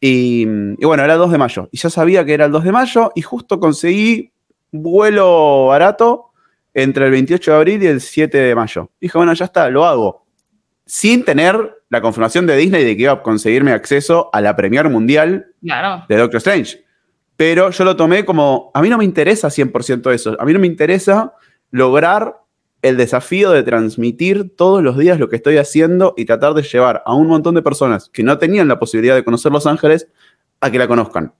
[0.00, 0.42] Y,
[0.78, 1.68] y, bueno, era el 2 de mayo.
[1.70, 4.32] Y yo sabía que era el 2 de mayo y justo conseguí
[4.72, 6.32] vuelo barato
[6.74, 8.90] entre el 28 de abril y el 7 de mayo.
[9.00, 10.26] Dije, bueno, ya está, lo hago.
[10.94, 14.90] Sin tener la confirmación de Disney de que iba a conseguirme acceso a la Premier
[14.90, 16.84] Mundial de Doctor Strange.
[17.34, 20.58] Pero yo lo tomé como, a mí no me interesa 100% eso, a mí no
[20.58, 21.32] me interesa
[21.70, 22.42] lograr
[22.82, 27.02] el desafío de transmitir todos los días lo que estoy haciendo y tratar de llevar
[27.06, 30.08] a un montón de personas que no tenían la posibilidad de conocer Los Ángeles
[30.60, 31.32] a que la conozcan.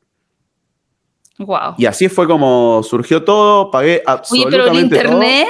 [1.36, 1.74] Wow.
[1.76, 5.48] Y así fue como surgió todo, pagué absolutamente pero en internet.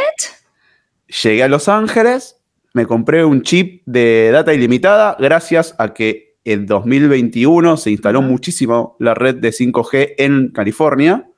[1.23, 2.42] Llegué a Los Ángeles,
[2.75, 8.97] me compré un chip de data ilimitada gracias a que en 2021 se instaló muchísimo
[8.99, 11.29] la red de 5G en California.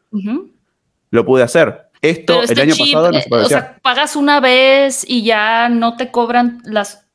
[1.11, 1.91] Lo pude hacer.
[2.01, 5.97] Esto el este año pasado no se O sea, pagas una vez y ya no
[5.97, 7.07] te cobran las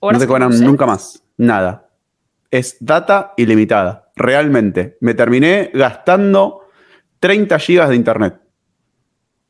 [0.00, 0.18] horas.
[0.18, 1.22] No te cobran nunca más.
[1.36, 1.88] Nada.
[2.50, 4.10] Es data ilimitada.
[4.14, 4.96] Realmente.
[5.00, 6.68] Me terminé gastando
[7.20, 8.40] 30 gigas de internet.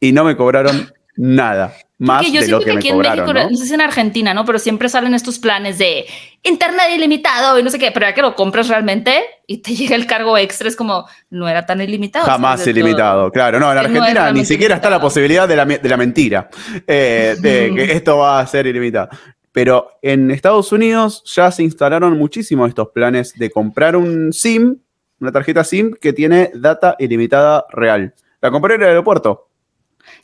[0.00, 3.48] Y no me cobraron nada más yo de lo que, que aquí en México, ¿no?
[3.50, 4.44] sé si en Argentina, ¿no?
[4.44, 6.07] Pero siempre salen estos planes de
[6.42, 9.94] internet ilimitado y no sé qué, pero ya que lo compras realmente y te llega
[9.94, 12.26] el cargo extra, es como, no era tan ilimitado.
[12.26, 13.61] Jamás ilimitado, claro.
[13.61, 16.48] No, en Argentina ni siquiera está la posibilidad de la, de la mentira,
[16.87, 19.11] eh, de que esto va a ser ilimitado.
[19.52, 24.78] Pero en Estados Unidos ya se instalaron muchísimos estos planes de comprar un SIM,
[25.20, 28.14] una tarjeta SIM que tiene data ilimitada real.
[28.40, 29.48] La compré en el aeropuerto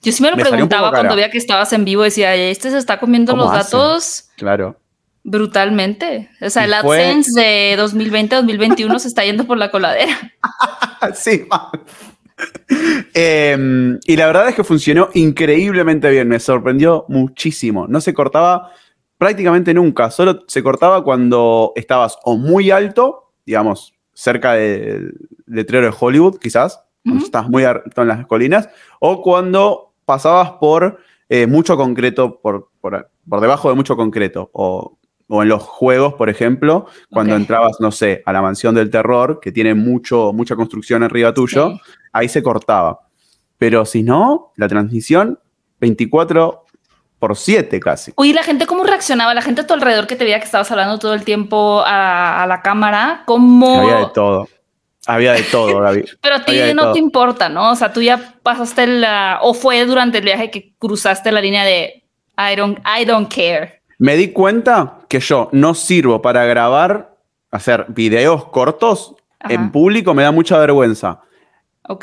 [0.02, 2.98] yo sí me lo preguntaba cuando veía que estabas en vivo, decía, este se está
[2.98, 4.30] comiendo los datos.
[4.36, 4.76] Claro.
[5.22, 6.30] Brutalmente.
[6.40, 10.16] O sea, el AdSense de 2020-2021 se está yendo por la coladera.
[11.14, 11.46] sí,
[13.14, 17.86] eh, y la verdad es que funcionó increíblemente bien, me sorprendió muchísimo.
[17.86, 18.72] No se cortaba
[19.18, 25.12] prácticamente nunca, solo se cortaba cuando estabas o muy alto, digamos, cerca del
[25.46, 30.99] letrero de Hollywood, quizás, cuando estás muy alto en las colinas, o cuando pasabas por
[31.29, 36.29] eh, mucho concreto, por, por, debajo de mucho concreto, o, o, en los juegos, por
[36.29, 41.05] ejemplo, cuando entrabas, no sé, a la mansión del terror, que tiene mucho, mucha construcción
[41.05, 41.75] arriba tuyo,
[42.12, 43.03] ahí se cortaba.
[43.57, 45.38] Pero si no, la transmisión
[45.79, 46.64] 24
[47.20, 48.12] por siete casi.
[48.16, 50.73] Uy, la gente cómo reaccionaba, la gente a tu alrededor que te veía que estabas
[50.73, 53.83] hablando todo el tiempo a, la cámara, ¿cómo?
[53.83, 54.49] Había de todo.
[55.06, 56.04] Había de todo, Gaby.
[56.20, 57.72] Pero a ti no te importa, ¿no?
[57.72, 59.38] O sea, tú ya pasaste la...
[59.42, 62.04] O fue durante el viaje que cruzaste la línea de
[62.36, 63.82] I don't, I don't care.
[63.98, 67.16] Me di cuenta que yo no sirvo para grabar,
[67.50, 69.14] hacer videos cortos
[69.48, 71.20] en público, me da mucha vergüenza.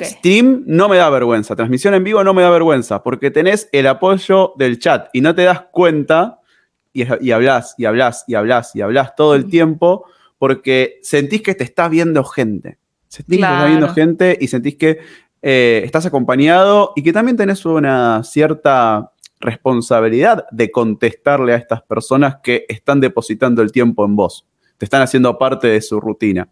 [0.01, 3.87] Steam no me da vergüenza, transmisión en vivo no me da vergüenza, porque tenés el
[3.87, 6.39] apoyo del chat y no te das cuenta
[6.93, 10.05] y, y hablas y hablas y hablas y hablas todo el tiempo
[10.37, 12.77] porque sentís que te está viendo gente.
[13.17, 14.99] Sentís que está viendo gente y sentís que
[15.41, 22.37] eh, estás acompañado y que también tenés una cierta responsabilidad de contestarle a estas personas
[22.43, 24.45] que están depositando el tiempo en vos.
[24.77, 26.47] Te están haciendo parte de su rutina.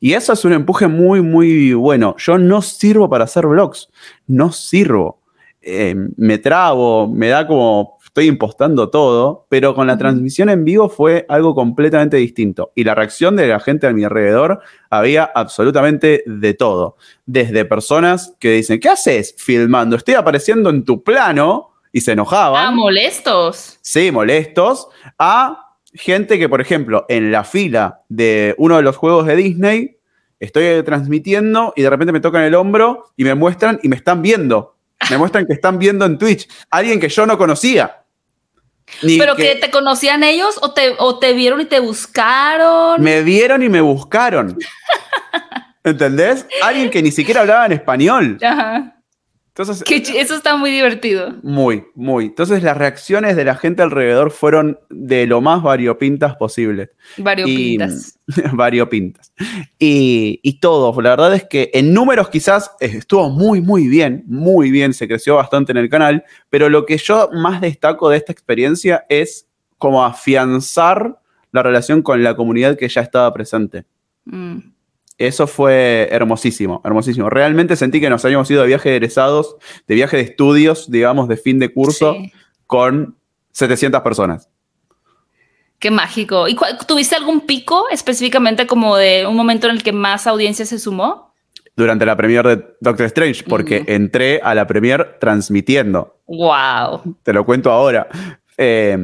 [0.00, 2.14] Y eso es un empuje muy, muy bueno.
[2.18, 3.88] Yo no sirvo para hacer vlogs,
[4.28, 5.20] no sirvo.
[5.60, 10.88] Eh, me trabo, me da como estoy impostando todo, pero con la transmisión en vivo
[10.88, 12.72] fue algo completamente distinto.
[12.74, 16.96] Y la reacción de la gente a mi alrededor había absolutamente de todo.
[17.26, 19.94] Desde personas que dicen, ¿qué haces filmando?
[19.94, 22.66] Estoy apareciendo en tu plano y se enojaban.
[22.66, 23.78] Ah, molestos.
[23.82, 24.88] Sí, molestos.
[25.16, 29.98] A gente que, por ejemplo, en la fila de uno de los juegos de Disney,
[30.40, 34.22] estoy transmitiendo y de repente me tocan el hombro y me muestran y me están
[34.22, 34.74] viendo.
[35.08, 36.48] Me muestran que están viendo en Twitch.
[36.68, 38.02] Alguien que yo no conocía.
[39.00, 43.00] ¿Pero que, te conocían ellos o te, o te vieron y te buscaron?
[43.02, 44.58] Me vieron y me buscaron.
[45.84, 46.46] ¿Entendés?
[46.62, 48.38] Alguien que ni siquiera hablaba en español.
[48.42, 48.97] Ajá.
[49.58, 49.82] Entonces,
[50.14, 51.34] eso está muy divertido.
[51.42, 52.26] Muy, muy.
[52.26, 56.92] Entonces las reacciones de la gente alrededor fueron de lo más variopintas posible.
[57.16, 58.20] Variopintas.
[58.28, 59.32] Y, variopintas.
[59.76, 64.70] Y, y todo, la verdad es que en números quizás estuvo muy, muy bien, muy
[64.70, 68.30] bien, se creció bastante en el canal, pero lo que yo más destaco de esta
[68.30, 73.86] experiencia es como afianzar la relación con la comunidad que ya estaba presente.
[74.24, 74.58] Mm.
[75.18, 77.28] Eso fue hermosísimo, hermosísimo.
[77.28, 79.56] Realmente sentí que nos habíamos ido de viaje de egresados,
[79.88, 82.16] de viaje de estudios, digamos, de fin de curso,
[82.66, 83.16] con
[83.50, 84.48] 700 personas.
[85.80, 86.46] Qué mágico.
[86.46, 90.78] ¿Y tuviste algún pico específicamente como de un momento en el que más audiencia se
[90.78, 91.34] sumó?
[91.74, 96.16] Durante la premier de Doctor Strange, porque entré a la premier transmitiendo.
[96.26, 97.16] ¡Wow!
[97.24, 98.08] Te lo cuento ahora.
[98.56, 98.96] Eh,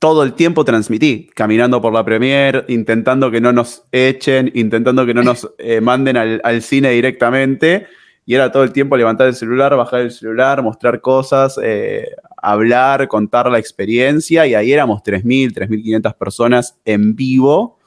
[0.00, 5.12] todo el tiempo transmití, caminando por la premier, intentando que no nos echen, intentando que
[5.12, 7.86] no nos eh, manden al, cine directamente.
[8.24, 12.08] Y era todo el tiempo levantar el celular, bajar el celular, mostrar cosas, eh,
[12.38, 14.46] hablar, contar la experiencia.
[14.46, 17.78] Y ahí éramos 3.000, 3.500 personas en vivo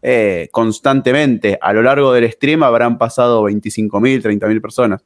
[0.00, 1.58] eh, constantemente.
[1.60, 5.02] A lo largo del stream habrán pasado 25.000, 30.000 personas.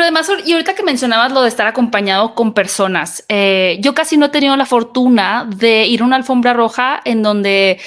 [0.00, 4.16] Pero además, y ahorita que mencionabas lo de estar acompañado con personas, eh, yo casi
[4.16, 7.78] no he tenido la fortuna de ir a una alfombra roja en donde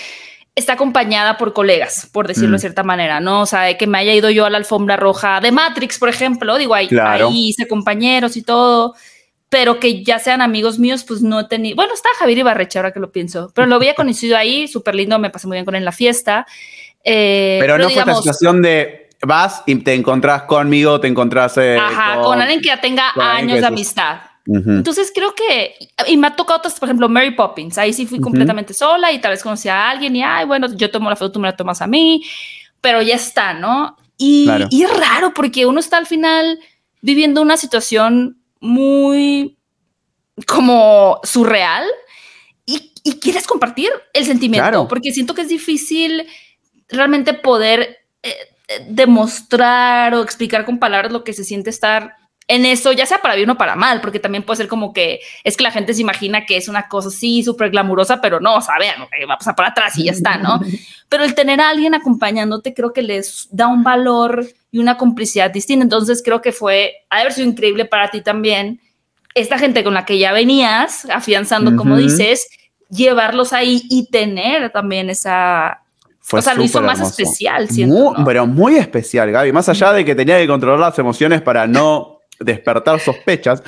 [0.54, 2.60] está acompañada por colegas, por decirlo de mm.
[2.60, 3.42] cierta manera, ¿no?
[3.42, 6.56] O sea, que me haya ido yo a la alfombra roja de Matrix, por ejemplo,
[6.60, 8.94] digo, ahí, ahí hice compañeros y todo,
[9.50, 12.94] pero que ya sean amigos míos, pues no he tenido, bueno, está Javier Ibarreche ahora
[12.94, 15.74] que lo pienso, pero lo había conocido ahí, súper lindo, me pasé muy bien con
[15.74, 16.46] él en la fiesta.
[17.04, 21.58] Eh, pero, no fue la situación de vas y te encontrás conmigo, te encontrás.
[21.58, 24.22] Eh, Ajá, con, alguien que ya tenga años de amistad.
[24.46, 25.76] Entonces creo que,
[26.08, 29.22] y me ha tocado otras, por ejemplo, Mary Poppins, ahí sí fui completamente sola y
[29.22, 31.56] tal vez conocí a alguien y, ay, bueno, yo tomo la foto, tú me la
[31.56, 32.26] tomas a mí,
[32.82, 33.96] pero ya está, ¿no?
[34.18, 36.60] Y, y es raro porque uno está al final
[37.02, 39.58] viviendo una situación muy
[40.46, 41.86] como surreal
[42.66, 46.26] y, y quieres compartir el sentimiento, porque siento que es difícil
[46.90, 48.36] realmente poder eh,
[48.88, 52.16] demostrar o explicar con palabras lo que se siente estar
[52.48, 55.22] en eso, ya sea para bien o para mal, porque también puede ser como que
[55.44, 58.60] es que la gente se imagina que es una cosa así súper glamurosa, pero no,
[58.62, 58.92] saben,
[59.30, 60.60] va a pasar para atrás y ya está, ¿no?
[61.10, 65.52] Pero el tener a alguien acompañándote creo que les da un valor y una complicidad
[65.52, 65.84] distinta.
[65.84, 68.82] Entonces creo que fue, ha de haber sido increíble para ti también,
[69.36, 72.48] esta gente con la que ya venías, afianzando, como dices,
[72.90, 75.83] llevarlos ahí y tener también esa...
[76.26, 77.22] Fue o sea, lo hizo súper más hermoso.
[77.22, 77.96] especial, siento.
[77.96, 78.26] Muy- ¿no?
[78.26, 79.52] Pero muy especial, Gaby.
[79.52, 83.62] Más allá de que tenía que controlar las emociones para no despertar sospechas,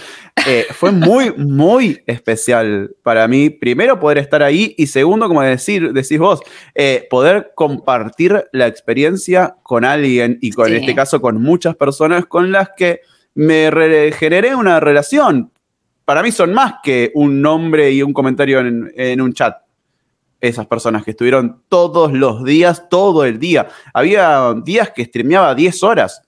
[0.48, 3.50] eh, fue muy, muy especial para mí.
[3.50, 6.40] Primero, poder estar ahí y segundo, como decir, decís vos,
[6.74, 10.74] eh, poder compartir la experiencia con alguien y con Sí.
[10.76, 13.02] en este caso con muchas personas con las que
[13.36, 13.70] me
[14.18, 15.52] generé una relación.
[16.06, 19.56] Para mí son más que un nombre y un comentario en, en un chat
[20.42, 23.68] esas personas que estuvieron todos los días, todo el día.
[23.94, 26.22] Había días que streameaba 10 horas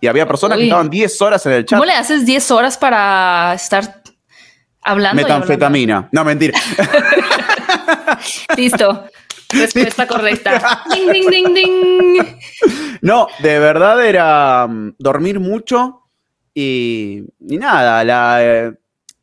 [0.00, 0.68] y había personas que Uy.
[0.68, 1.78] estaban 10 horas en el chat.
[1.78, 4.02] ¿Cómo le haces 10 horas para estar
[4.82, 5.22] hablando?
[5.22, 6.08] Metanfetamina.
[6.12, 6.58] No, mentira.
[8.56, 9.04] Listo.
[9.50, 10.82] Respuesta correcta.
[10.92, 12.38] Ding, ding, ding, ding.
[13.02, 16.02] No, de verdad era mm, dormir mucho
[16.52, 18.72] y, y nada, la, eh,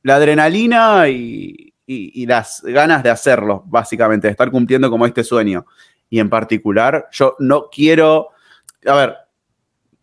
[0.03, 5.23] la adrenalina y, y- y las ganas de hacerlo, básicamente, de estar cumpliendo como este
[5.23, 5.65] sueño.
[6.09, 8.29] Y en particular, yo no quiero,
[8.85, 9.15] a ver,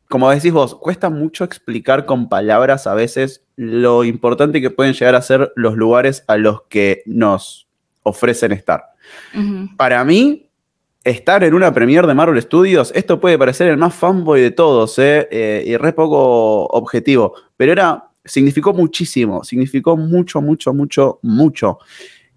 [0.08, 5.14] como decís vos, cuesta mucho explicar con palabras a veces lo importante que pueden llegar
[5.14, 7.68] a ser los lugares a los que nos
[8.02, 8.84] ofrecen estar.
[9.76, 10.48] Para mí,
[11.04, 14.98] estar en una premiere de Marvel Studios, esto puede parecer el más fanboy de todos,
[14.98, 15.28] ¿eh?
[15.30, 21.78] Eh, y re poco objetivo, pero era, significó muchísimo, significó mucho, mucho, mucho, mucho.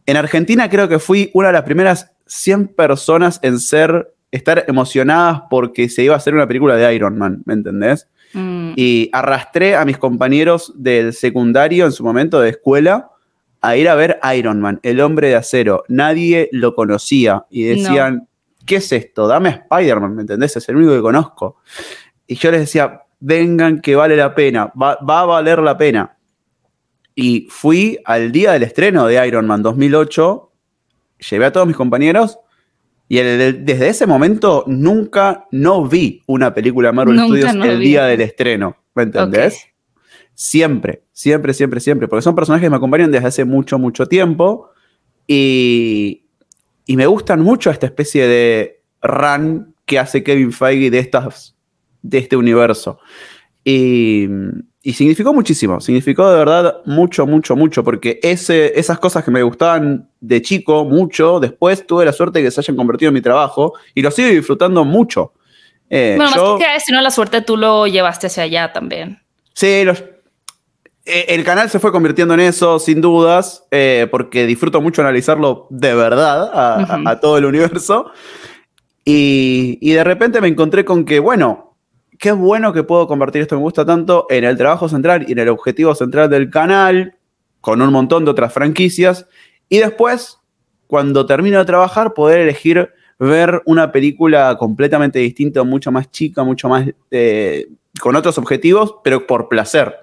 [0.05, 5.43] En Argentina creo que fui una de las primeras 100 personas en ser, estar emocionadas
[5.49, 8.07] porque se iba a hacer una película de Iron Man, ¿me entendés?
[8.33, 8.73] Mm.
[8.75, 13.11] Y arrastré a mis compañeros del secundario en su momento de escuela
[13.61, 15.83] a ir a ver Iron Man, el hombre de acero.
[15.87, 18.27] Nadie lo conocía y decían,
[18.65, 19.27] ¿qué es esto?
[19.27, 20.55] Dame a Spider-Man, ¿me entendés?
[20.57, 21.57] Es el único que conozco.
[22.25, 26.17] Y yo les decía, vengan que vale la pena, va, va a valer la pena.
[27.15, 30.51] Y fui al día del estreno de Iron Man 2008,
[31.29, 32.39] llevé a todos mis compañeros
[33.07, 37.65] y el- desde ese momento nunca no vi una película de Marvel Nunca Studios no
[37.65, 37.85] el vi.
[37.85, 39.67] día del estreno, ¿me entendés?
[40.33, 44.69] Siempre, siempre, siempre, siempre, porque son personajes que me acompañan desde hace mucho, mucho tiempo
[45.27, 46.23] y,
[46.85, 51.55] y me gustan mucho esta especie de run que hace Kevin Feige de, estas,
[52.01, 52.99] de este universo.
[53.63, 54.27] Y,
[54.81, 59.43] y significó muchísimo, significó de verdad mucho, mucho, mucho, porque ese, esas cosas que me
[59.43, 63.21] gustaban de chico mucho, después tuve la suerte de que se hayan convertido en mi
[63.21, 65.33] trabajo y lo sigo disfrutando mucho.
[65.89, 69.19] Eh, Bueno, yo- más que si no la suerte tú lo llevaste hacia allá también.
[69.53, 70.03] Sí, los-
[71.05, 75.67] eh, el canal se fue convirtiendo en eso, sin dudas, eh, porque disfruto mucho analizarlo
[75.69, 77.09] de verdad a, a- Ujú.
[77.09, 78.11] a todo el universo.
[79.05, 81.70] Y, y de repente me encontré con que, bueno,
[82.21, 85.39] qué bueno que puedo convertir esto me gusta tanto en el trabajo central y en
[85.39, 87.15] el objetivo central del canal,
[87.61, 89.27] con un montón de otras franquicias.
[89.67, 90.37] Y después,
[90.85, 96.69] cuando termino de trabajar, poder elegir ver una película completamente distinta, mucho más chica, mucho
[96.69, 97.67] más eh,
[97.99, 99.95] con otros objetivos, pero por placer.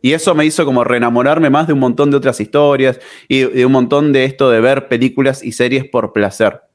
[0.00, 3.66] Y eso me hizo como reenamorarme más de un montón de otras historias y de
[3.66, 6.65] un montón de esto de ver películas y series por placer.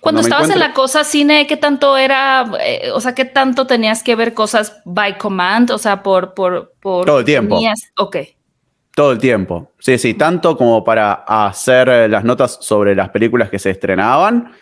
[0.00, 4.02] Cuando estabas en la cosa cine, ¿qué tanto era, eh, o sea, qué tanto tenías
[4.02, 5.70] que ver cosas by command?
[5.70, 7.06] O sea, por, por, por.
[7.06, 7.56] Todo el tiempo.
[7.56, 8.16] tenías- Ok.
[8.94, 9.70] Todo el tiempo.
[9.78, 14.52] Sí, sí, tanto como para hacer eh, las notas sobre las películas que se estrenaban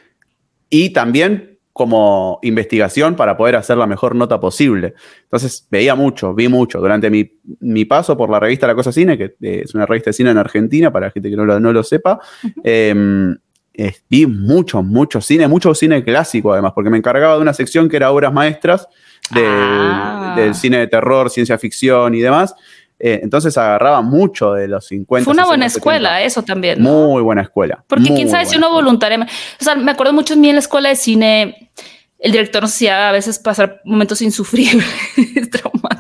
[0.69, 4.95] y también como investigación para poder hacer la mejor nota posible.
[5.23, 7.29] Entonces veía mucho, vi mucho durante mi,
[7.61, 10.31] mi paso por la revista La Cosa Cine, que eh, es una revista de cine
[10.31, 12.21] en Argentina, para la gente que no lo, no lo sepa.
[12.63, 13.35] eh,
[13.83, 17.89] eh, vi mucho, mucho cine, mucho cine clásico además, porque me encargaba de una sección
[17.89, 18.87] que era obras maestras
[19.31, 20.35] del, Ah.
[20.37, 22.55] del cine de terror, ciencia ficción y demás.
[22.99, 25.25] Eh, entonces agarraba mucho de los 50.
[25.25, 25.79] Fue una 60, buena 70.
[25.79, 26.83] escuela, eso también.
[26.83, 26.91] ¿no?
[26.91, 27.83] Muy buena escuela.
[27.87, 29.33] Porque quién sabe si uno voluntariamente.
[29.59, 31.71] O sea, me acuerdo mucho en mí en la escuela de cine,
[32.19, 34.85] el director nos hacía a veces pasar momentos insufribles,
[35.51, 36.00] traumáticos.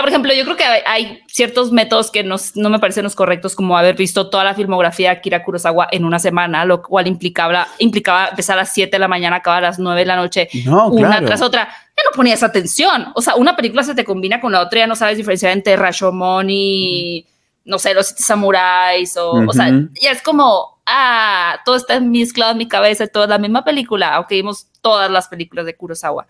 [0.00, 3.14] Sea, por ejemplo, yo creo que hay, ciertos métodos que nos- no me parecen los
[3.14, 7.06] correctos, como haber visto toda la filmografía de Akira Kurosawa en una semana, lo cual
[7.06, 10.16] implicaba, implicaba empezar a las 7 de la mañana, acabar a las 9 de la
[10.16, 11.26] noche, No, una claro.
[11.26, 11.64] tras otra.
[11.68, 13.12] Ya no ponías atención.
[13.14, 15.76] O sea, una película se te combina con la otra, ya no sabes diferenciar entre
[15.76, 17.26] Rashomon y,
[17.66, 19.68] no sé, los siete samuráis, o, o sea,
[20.00, 24.14] ya es como, ah, todo está mezclado en mi cabeza, todo es la misma película,
[24.14, 26.26] aunque vimos todas las películas de Kurosawa.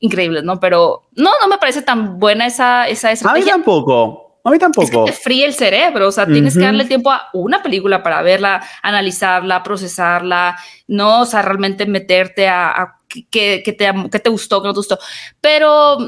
[0.00, 0.58] Increíbles, ¿no?
[0.60, 3.52] Pero no, no me parece tan buena esa, esa A mí estrategia.
[3.52, 4.26] tampoco.
[4.42, 5.04] A mí Es que tampoco.
[5.04, 8.66] te fríe el cerebro, o sea, tienes que darle tiempo a una película para verla,
[8.82, 10.56] analizarla, procesarla,
[10.88, 14.72] no, o sea, realmente meterte a, a qué qué te, qué te gustó, qué no
[14.72, 14.98] te gustó.
[15.42, 15.98] Pero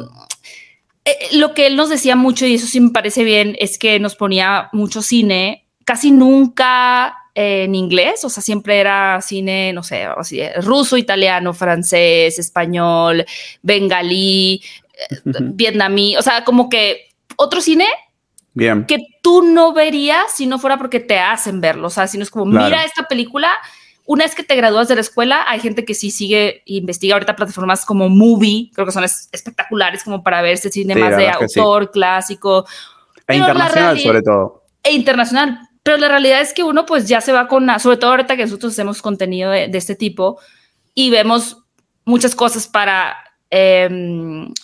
[1.05, 4.01] eh, lo que él nos decía mucho, y eso sí me parece bien, es que
[4.01, 10.05] nos ponía mucho cine, casi nunca en inglés, o sea, siempre era cine, no sé,
[10.05, 13.24] así, ruso, italiano, francés, español,
[13.62, 14.62] bengalí,
[15.11, 17.87] eh, vietnamí, o sea, como que otro cine
[18.55, 18.85] Bien.
[18.85, 22.22] que tú no verías si no fuera porque te hacen verlo, o sea, si no
[22.22, 22.66] es como, Claro.
[22.66, 23.51] mira esta película,
[24.05, 27.14] una vez que te gradúas de la escuela, hay gente que sí sigue e investiga
[27.14, 31.01] ahorita plataformas como Movie, creo que son es- espectaculares como para ver ese cine Sí,
[31.01, 31.61] más de que sí.
[31.61, 32.66] autor, clásico,
[33.16, 34.64] E Pero internacional, sobre todo.
[34.83, 35.61] e internacional.
[35.83, 38.45] Pero la realidad es que uno pues ya se va con, sobre todo ahorita que
[38.45, 40.39] nosotros hacemos contenido de, de este tipo
[40.95, 41.59] y vemos
[42.05, 43.16] muchas cosas para
[43.55, 43.87] eh,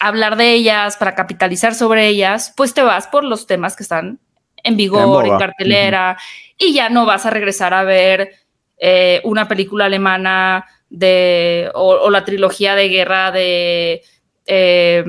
[0.00, 4.18] hablar de ellas, para capitalizar sobre ellas, pues te vas por los temas que están
[4.64, 6.16] en vigor, en, cartelera,
[6.56, 8.30] y ya no vas a regresar a ver
[8.78, 14.02] eh, una película alemana de, o, o la trilogía de guerra de,
[14.46, 15.04] eh,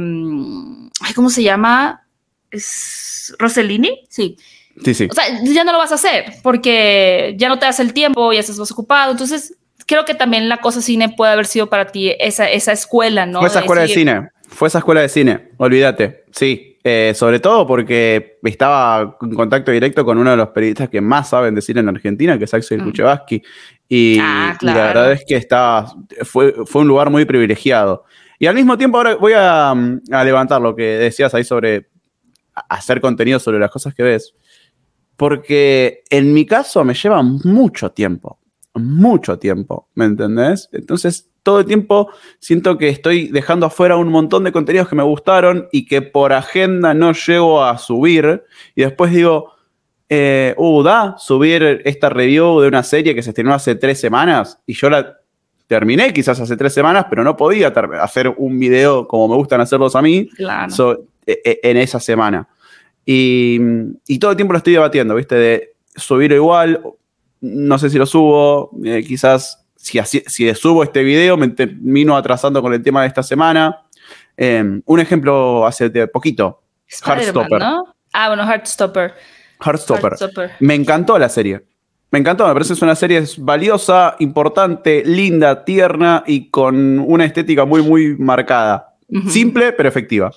[1.16, 2.06] ¿cómo se llama?
[2.52, 4.06] ¿Es Rossellini?
[4.10, 4.38] Sí.
[4.84, 5.08] Sí, sí.
[5.12, 8.32] O sea, ya no lo vas a hacer porque ya no te das el tiempo,
[8.34, 9.12] ya estás más ocupado.
[9.12, 9.56] Entonces,
[9.86, 13.40] creo que también la cosa cine puede haber sido para ti esa, esa escuela, ¿no?
[13.40, 14.30] Fue esa escuela de decir, cine.
[14.48, 16.24] Fue esa escuela de cine, olvídate.
[16.32, 16.66] Sí.
[16.82, 21.30] Eh, sobre todo porque estaba en contacto directo con uno de los periodistas que más
[21.30, 22.86] saben de cine en Argentina, que es Axel Mm.
[22.86, 23.44] Kuchevaski.
[23.90, 24.88] Y, Ah, y la claro.
[24.88, 28.06] verdad es que estaba, fue, fue un lugar muy privilegiado.
[28.40, 31.90] Y al mismo tiempo ahora voy a, a levantar lo que decías ahí sobre
[32.70, 34.34] hacer contenido sobre las cosas que ves.
[35.20, 38.40] Porque en mi caso me lleva mucho tiempo.
[38.74, 40.70] Mucho tiempo, ¿me entendés?
[40.72, 42.10] Entonces, todo el tiempo
[42.40, 46.32] siento que estoy dejando afuera un montón de contenidos que me gustaron y que por
[46.32, 48.44] agenda no llego a subir.
[48.76, 49.52] Y después digo,
[50.08, 54.62] eh, uh, da subir esta review de una serie que se estrenó hace tres semanas
[54.66, 55.18] y yo la
[55.68, 57.68] terminé quizás hace tres semanas, pero no podía
[58.02, 60.72] hacer un video como me gustan hacerlos a mí Claro.
[60.72, 62.48] so- e- e- en esa semana.
[63.06, 63.60] Y,
[64.08, 65.36] y todo el tiempo lo estoy debatiendo, ¿viste?
[65.36, 66.82] De subir igual,
[67.42, 72.16] no sé si lo subo, eh, quizás si, así- si subo este video me termino
[72.16, 73.82] atrasando con el tema de esta semana.
[74.38, 76.62] Eh, un ejemplo hace de poquito,
[77.06, 77.60] Heartstopper.
[77.60, 77.84] ¿no?
[78.14, 79.14] Ah, bueno, Heartstopper.
[79.64, 80.04] Heartstopper.
[80.12, 80.52] Heartstopper.
[80.60, 81.62] Me encantó la serie.
[82.12, 87.26] Me encantó, me parece que es una serie valiosa, importante, linda, tierna y con una
[87.26, 88.96] estética muy, muy marcada.
[89.28, 90.32] Simple, pero efectiva.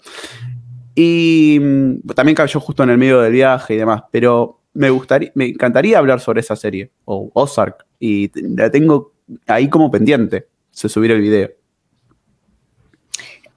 [0.95, 5.31] Y mm, también cayó justo en el medio del viaje y demás, pero me gustaría,
[5.35, 9.13] me encantaría hablar sobre esa serie, o Ozark, y la tengo
[9.47, 11.51] ahí como pendiente, se subir el video.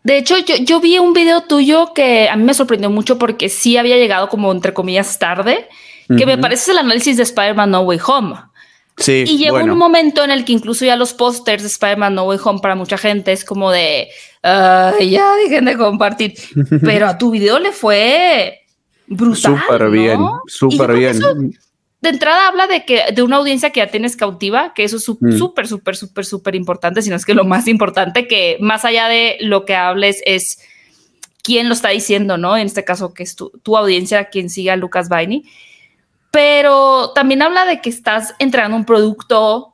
[0.04, 3.50] De hecho, yo, yo vi un video tuyo que a mí me sorprendió mucho porque
[3.50, 5.68] sí había llegado como entre comillas tarde,
[6.08, 8.36] que me parece el análisis de Spider-Man No Way Home.
[8.98, 9.74] Sí, Y llegó bueno.
[9.74, 12.76] un momento en el que incluso ya los pósters de Spider-Man No Way Home para
[12.76, 14.08] mucha gente es como de,
[14.42, 16.34] "Ay, ya dejen de compartir.
[16.82, 18.62] Pero a tu video le fue
[19.08, 19.60] brutal.
[19.60, 19.92] Súper ¿no?
[19.92, 21.10] bien, súper bien.
[21.12, 21.34] eso
[22.02, 25.04] de entrada habla de que de una audiencia que ya tienes cautiva, que eso es
[25.04, 25.38] su- Mm.
[25.40, 29.38] súper, súper, súper, súper importante, sino es que lo más importante que más allá de
[29.42, 30.60] lo que hables es
[31.44, 32.58] quién lo está diciendo, ¿no?
[32.58, 35.46] En este caso, que es tu, tu audiencia, quien siga a Lucas Baini.
[36.36, 39.74] Pero también habla de que estás entregando un producto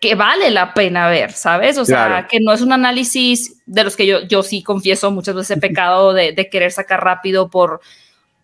[0.00, 1.76] que vale la pena ver, ¿sabes?
[1.76, 2.26] O sea, Claro.
[2.30, 5.60] que no es un análisis de los que yo, yo sí confieso muchas veces he
[5.60, 7.80] pecado de, de querer sacar rápido por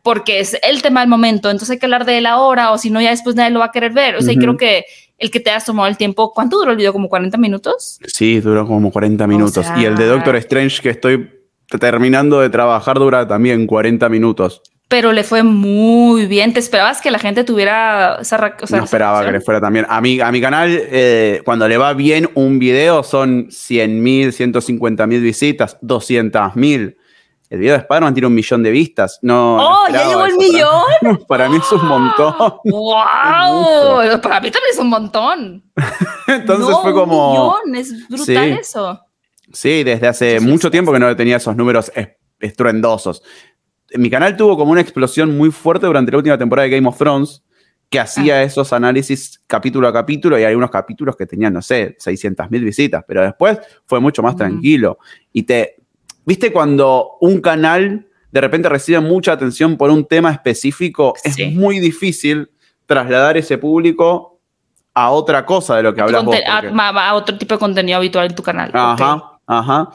[0.02, 2.90] porque es el tema del momento, entonces hay que hablar de él ahora o si
[2.90, 4.16] no ya después nadie lo va a querer ver.
[4.16, 4.42] O sea, y Ujú.
[4.44, 4.84] creo que
[5.18, 6.92] el que te has tomado el tiempo, ¿cuánto duró el video?
[6.92, 7.98] ¿Como 40 minutos?
[8.06, 9.66] Sí, duró como 40 minutos.
[9.66, 11.30] sea- Y el de Doctor Strange que estoy
[11.80, 14.62] terminando de trabajar dura también 40 minutos.
[14.88, 16.54] Pero le fue muy bien.
[16.54, 18.38] ¿Te esperabas que la gente tuviera esa...
[18.38, 19.84] ra- o sea, no esperaba que le fuera también.
[19.88, 25.20] A mi, a mi canal, eh, cuando le va bien un video, son 100.000, 150.000
[25.20, 26.96] visitas, 200.000.
[27.50, 29.18] El video de Spider-Man tiene un millón de vistas.
[29.22, 31.24] No, no ¡Oh, ya llegó el millón!
[31.28, 32.34] Para mí es un montón.
[32.64, 34.20] ¡Wow!
[34.22, 35.64] Para mí también es un montón.
[36.26, 37.30] Entonces No, fue un como.
[37.62, 38.58] millón, es brutal Sí.
[38.60, 39.00] eso.
[39.52, 42.08] Sí, desde hace Sí, mucho tiempo que no tenía esos números es-
[42.40, 43.22] estruendosos.
[43.94, 46.98] Mi canal tuvo como una explosión muy fuerte durante la última temporada de Game of
[46.98, 47.42] Thrones,
[47.88, 51.96] que hacía esos análisis capítulo a capítulo y hay unos capítulos que tenían, no sé,
[51.98, 54.98] 600 mil visitas, pero después fue mucho más tranquilo.
[55.32, 55.76] Y te,
[56.26, 61.14] ¿viste cuando un canal de repente recibe mucha atención por un tema específico?
[61.24, 61.42] Sí.
[61.44, 62.50] Es muy difícil
[62.84, 64.38] trasladar ese público
[64.92, 68.26] a otra cosa de lo que a, porque- ma- a otro tipo de contenido habitual
[68.26, 68.70] en tu canal.
[68.74, 69.88] Ajá, ajá.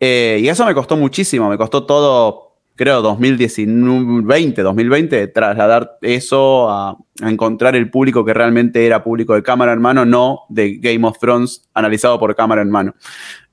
[0.00, 2.43] Eh, y eso me costó muchísimo, me costó todo,
[2.76, 9.42] creo, 2020, 2020, trasladar eso a, a encontrar el público que realmente era público de
[9.42, 12.94] cámara en mano, no de Game of Thrones analizado por cámara en mano.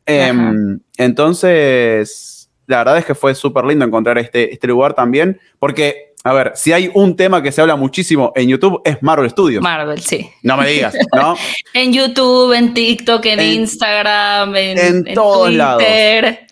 [0.05, 6.11] Em, entonces, la verdad es que fue súper lindo encontrar este, este lugar también, porque
[6.23, 9.63] a ver, si hay un tema que se habla muchísimo en YouTube es Marvel Studios.
[9.63, 10.29] Marvel, sí.
[10.43, 11.35] No me digas, ¿no?
[11.73, 15.83] en YouTube, en TikTok, en, Instagram, en, en todos Twitter, lados.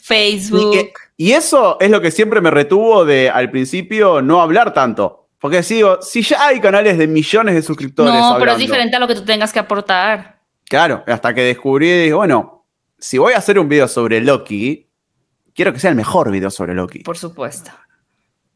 [0.01, 0.75] Facebook.
[0.75, 5.29] Y, y, eso es lo que siempre me retuvo de al principio no hablar tanto.
[5.39, 8.13] Porque digo, si ya hay canales de millones de suscriptores.
[8.13, 10.39] No, hablando, pero es diferente a lo que tú tengas que aportar.
[10.65, 12.65] Claro, hasta que descubrí, digo, bueno,
[12.97, 14.87] si voy a hacer un video sobre Loki,
[15.53, 16.99] quiero que sea el mejor video sobre Loki.
[16.99, 17.71] Por supuesto.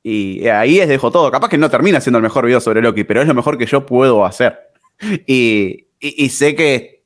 [0.01, 1.31] Y ahí es dejo todo.
[1.31, 3.65] Capaz que no termina siendo el mejor video sobre Loki, pero es lo mejor que
[3.65, 4.59] yo puedo hacer.
[5.25, 7.03] Y, y, y sé que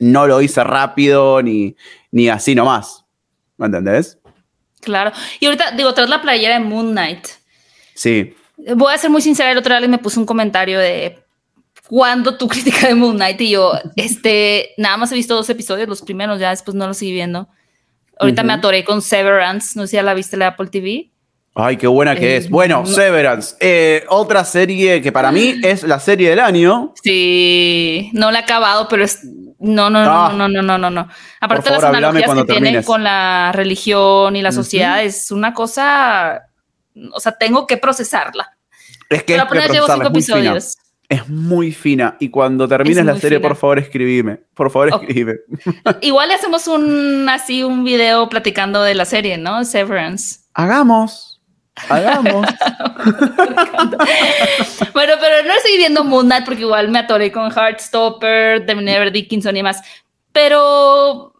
[0.00, 1.76] no lo hice rápido ni,
[2.10, 3.06] ni así nomás.
[3.56, 4.18] ¿Me entendés?
[4.80, 5.12] Claro.
[5.38, 7.26] Y ahorita, digo, traes la playera de Moon Knight.
[7.94, 8.34] Sí.
[8.76, 11.18] Voy a ser muy sincera, el otro día me puso un comentario de
[11.88, 15.88] cuando tu crítica de Moon Knight y yo, este, nada más he visto dos episodios,
[15.88, 17.48] los primeros, ya después no los seguí viendo.
[18.18, 18.48] Ahorita uh -huh.
[18.48, 21.10] me atoré con Severance, no sé si ya la viste la Apple TV.
[21.54, 22.48] Ay, qué buena que eh, es.
[22.48, 22.86] Bueno, no.
[22.86, 26.94] Severance, eh, otra serie que para mí es la serie del año.
[27.02, 29.20] Sí, no la he acabado, pero es
[29.60, 31.08] no, no, ah, no, no, no, no, no.
[31.40, 35.06] Aparte de las analogías que tienen con la religión y la sociedad, uh -huh.
[35.06, 36.42] es una cosa,
[37.12, 38.56] o sea, tengo que procesarla.
[39.10, 40.76] Es que pero apenas llevo cinco episodios.
[40.76, 40.90] Fina.
[41.10, 42.16] Es muy fina.
[42.20, 43.48] Y cuando termines la serie, fina.
[43.48, 44.40] por favor, escribime.
[44.54, 45.34] Por favor, escribime.
[46.00, 49.64] Igual hacemos un así un video platicando de la serie, ¿no?
[49.64, 50.40] Severance.
[50.54, 51.29] Hagamos.
[51.88, 52.46] Hagamos.
[54.92, 59.12] bueno, pero no estoy viendo Moon Knight porque igual me atoré con Heartstopper, The Never
[59.12, 59.80] Dickinson y más.
[60.32, 61.34] Pero,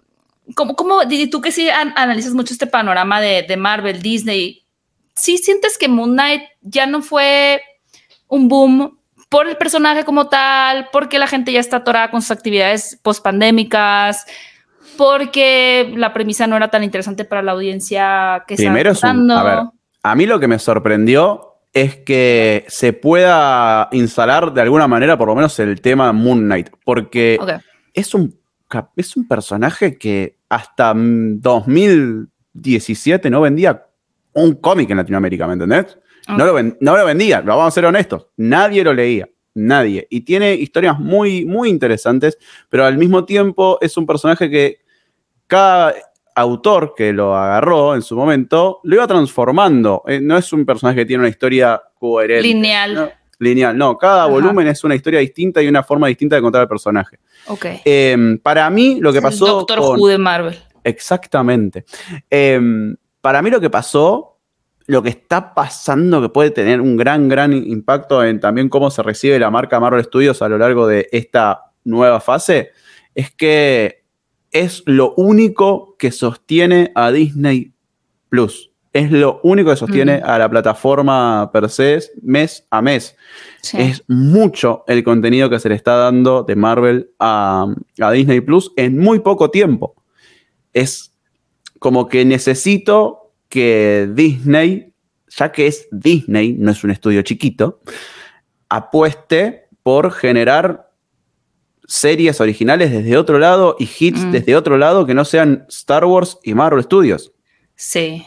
[0.55, 1.01] como, como
[1.31, 4.65] tú que sí analizas mucho este panorama de, de Marvel, Disney,
[5.15, 7.63] ¿sí sientes que Moon Knight ya no fue
[8.29, 12.33] un boom por el personaje como tal, porque la gente ya está atorada con sus
[12.33, 14.27] actividades post-pandémicas,
[14.97, 19.31] porque la premisa no era tan interesante para la audiencia que Primero está es un,
[19.31, 19.59] a ver,
[20.03, 25.29] a mí lo que me sorprendió es que se pueda instalar de alguna manera por
[25.29, 27.59] lo menos el tema Moon Knight, porque okay.
[27.95, 28.37] es, un,
[28.97, 33.87] es un personaje que hasta 2017 no vendía
[34.33, 35.97] un cómic en Latinoamérica, ¿me entendés?
[36.25, 36.37] Okay.
[36.37, 39.29] No, lo no lo vendía, lo vamos a ser honestos, nadie lo leía.
[39.53, 40.07] Nadie.
[40.11, 42.39] Y tiene historias muy, muy interesantes,
[42.69, 44.79] pero al mismo tiempo es un personaje que
[45.49, 45.93] cada
[46.35, 50.03] autor que lo agarró en su momento lo iba transformando.
[50.07, 52.43] Eh, no es un personaje que tiene una historia coherente.
[52.43, 52.95] Lineal.
[52.95, 53.11] ¿no?
[53.39, 53.97] Lineal, no.
[53.97, 54.33] Cada Ajá.
[54.33, 57.19] volumen es una historia distinta y una forma distinta de contar el personaje.
[57.47, 57.67] Ok.
[57.85, 59.47] Eh, para mí, lo que es pasó.
[59.47, 60.01] El Doctor con...
[60.01, 60.59] Who de Marvel.
[60.85, 61.85] Exactamente.
[62.31, 62.61] Eh,
[63.21, 64.39] para mí, lo que pasó,
[64.87, 69.03] lo que está pasando, que puede tener un gran, gran impacto en también cómo se
[69.03, 72.73] recibe la marca Marvel Studios a lo largo de esta nueva fase,
[73.15, 74.00] es que
[74.51, 77.73] es lo único que sostiene a Disney
[78.29, 78.71] Plus.
[78.93, 80.25] Es lo único que sostiene mm.
[80.25, 83.17] a la plataforma per se mes a mes.
[83.63, 83.77] Sí.
[83.81, 88.73] Es mucho el contenido que se le está dando de Marvel a, a, Disney Plus
[88.77, 89.95] en muy poco tiempo.
[90.73, 91.13] Es
[91.79, 94.93] como que necesito que Disney,
[95.29, 97.81] ya que es Disney, no es un estudio chiquito,
[98.69, 100.90] apueste por generar
[101.91, 104.31] series originales desde otro lado y hits mm.
[104.31, 107.33] desde otro lado que no sean Star Wars y Marvel Studios.
[107.75, 108.25] Sí.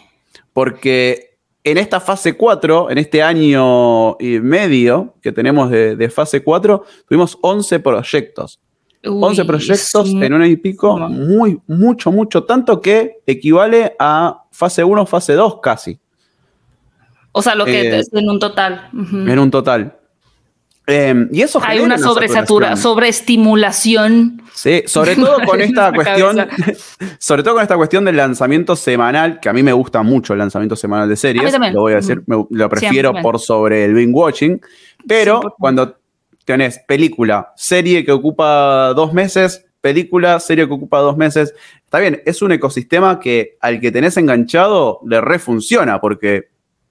[0.52, 6.44] Porque en esta fase 4, en este año y medio que tenemos de, de fase
[6.44, 8.60] 4, tuvimos 11 proyectos.
[9.02, 10.20] Uy, 11 proyectos sí.
[10.22, 15.34] en un año y pico, muy, mucho, mucho, tanto que equivale a fase 1, fase
[15.34, 15.98] 2 casi.
[17.32, 18.90] O sea, lo que eh, es en un total.
[18.94, 19.32] Uh -huh.
[19.32, 19.98] En un total.
[20.86, 24.42] Eh, y eso Hay una sobresatura, sobreestimulación.
[24.54, 26.38] Sí, sobre todo con esta cuestión,
[27.20, 30.40] sobre todo con esta cuestión del lanzamiento semanal, que a mí me gusta mucho el
[30.40, 33.22] lanzamiento semanal de series, lo voy a decir, me, lo prefiero Siempre.
[33.24, 34.62] por sobre el binge watching,
[35.08, 35.98] pero cuando
[36.44, 41.54] tenés película, serie que ocupa dos meses, película, serie que ocupa dos meses,
[41.86, 46.50] está bien, es un ecosistema que al que tenés enganchado le refunciona, porque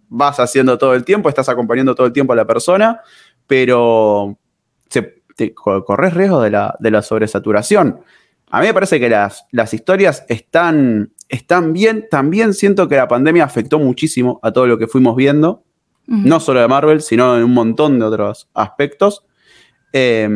[0.08, 3.00] vas haciendo todo el tiempo, estás acompañando todo el tiempo a la persona,
[3.52, 4.38] pero
[4.88, 8.00] se, te, corres riesgo de la, de la, sobresaturación.
[8.50, 12.06] A mí me parece que las, las historias están, están, bien.
[12.10, 15.64] También siento que la pandemia afectó muchísimo a todo lo que fuimos viendo,
[16.08, 16.24] uh -huh.
[16.24, 19.26] no solo de Marvel, sino en un montón de otros aspectos.
[19.92, 20.30] Eh,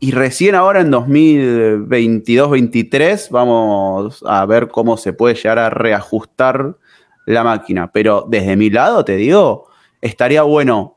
[0.00, 6.76] y recién ahora en 2022-23 vamos a ver cómo se puede llegar a reajustar
[7.24, 7.92] la máquina.
[7.92, 9.68] Pero desde mi lado, te digo,
[10.00, 10.95] estaría bueno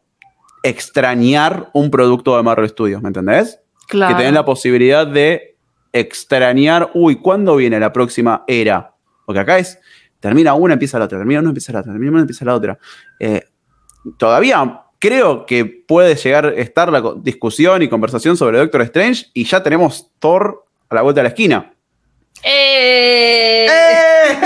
[0.64, 3.60] extrañar un producto de Marvel Studios, ¿me entendés?
[3.88, 4.16] Claro.
[4.16, 5.57] Que tenés la posibilidad de
[5.93, 8.93] extrañar, uy, ¿cuándo viene la próxima era?
[9.26, 9.80] Porque acá es,
[10.20, 12.78] termina una, empieza la otra, termina una, empieza la otra, termina una, empieza la otra.
[13.20, 13.43] Eh,
[14.18, 19.45] todavía creo que puede llegar a estar la discusión y conversación sobre Doctor Strange y
[19.45, 21.74] ya tenemos Thor a la vuelta de la esquina.
[22.43, 23.68] ¡Eh!
[23.70, 24.39] ¡Eh!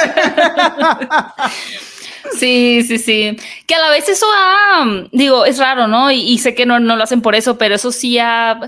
[2.38, 3.38] sí, sí, sí.
[3.68, 6.12] Que a la vez eso ha, digo, es raro, ¿no?
[6.12, 8.60] Y, sé que no, no, lo hacen por eso, pero eso sí ha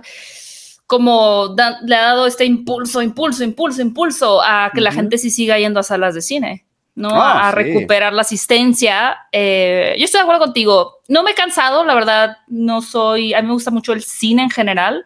[0.88, 5.58] como le ha dado este impulso, impulso, impulso, impulso a que la gente sí siga
[5.58, 6.66] yendo a salas de cine.
[6.96, 7.10] ¿no?
[7.12, 9.18] Ah, a recuperar la asistencia.
[9.32, 11.00] Eh, yo estoy de acuerdo contigo.
[11.10, 14.44] No me he cansado, la verdad, no soy, a mí me gusta mucho el cine
[14.44, 15.06] en general.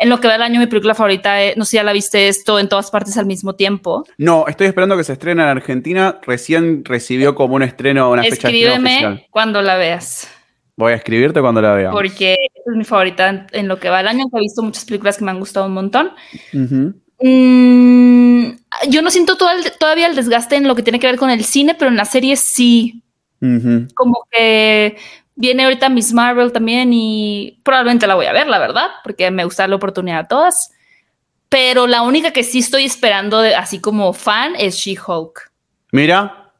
[0.00, 1.92] En lo que va el año, mi película favorita, eh, no sé si ya la
[1.92, 4.04] viste esto en todas partes al mismo tiempo.
[4.16, 6.20] No, estoy esperando que se estrene en Argentina.
[6.22, 10.28] Recién recibió como un estreno, una fecha Escríbeme cuando la veas.
[10.76, 11.90] Voy a escribirte cuando la vea.
[11.90, 14.26] Porque es mi favorita en, lo que va el año.
[14.32, 16.12] He visto muchas películas que me han gustado un montón.
[16.52, 18.50] Mm,
[18.88, 21.74] yo no siento todavía el desgaste en lo que tiene que ver con el cine,
[21.74, 23.02] pero en la serie sí.
[23.94, 24.96] Como que
[25.38, 29.44] viene ahorita Miss Marvel también y probablemente la voy a ver, la verdad, porque me
[29.44, 30.72] gusta la oportunidad a todas.
[31.48, 35.50] Pero la única que sí estoy esperando, así como fan, es She-Hulk.
[35.92, 36.52] Mira.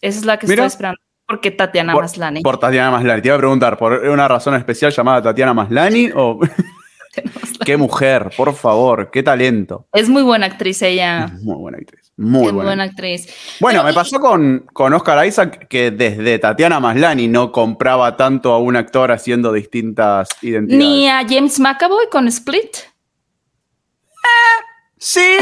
[0.00, 1.00] Esa es la que estoy esperando.
[1.26, 2.42] Porque Tatiana Maslani.
[2.42, 3.22] Por Tatiana Maslani.
[3.22, 6.38] Te iba a preguntar, ¿por una razón especial llamada Tatiana Maslani o.?
[7.64, 9.88] qué mujer, por favor, qué talento.
[9.92, 11.28] Es muy buena actriz ella.
[11.42, 12.05] Muy buena actriz.
[12.16, 12.84] Muy buena.
[12.84, 13.28] actriz.
[13.60, 18.58] Bueno, me pasó con, con Oscar Isaac que desde Tatiana Maslani no compraba tanto a
[18.58, 20.78] un actor haciendo distintas identidades.
[20.78, 22.76] Ni a James McAvoy con Split.
[22.76, 24.62] Eh,
[24.96, 25.36] sí,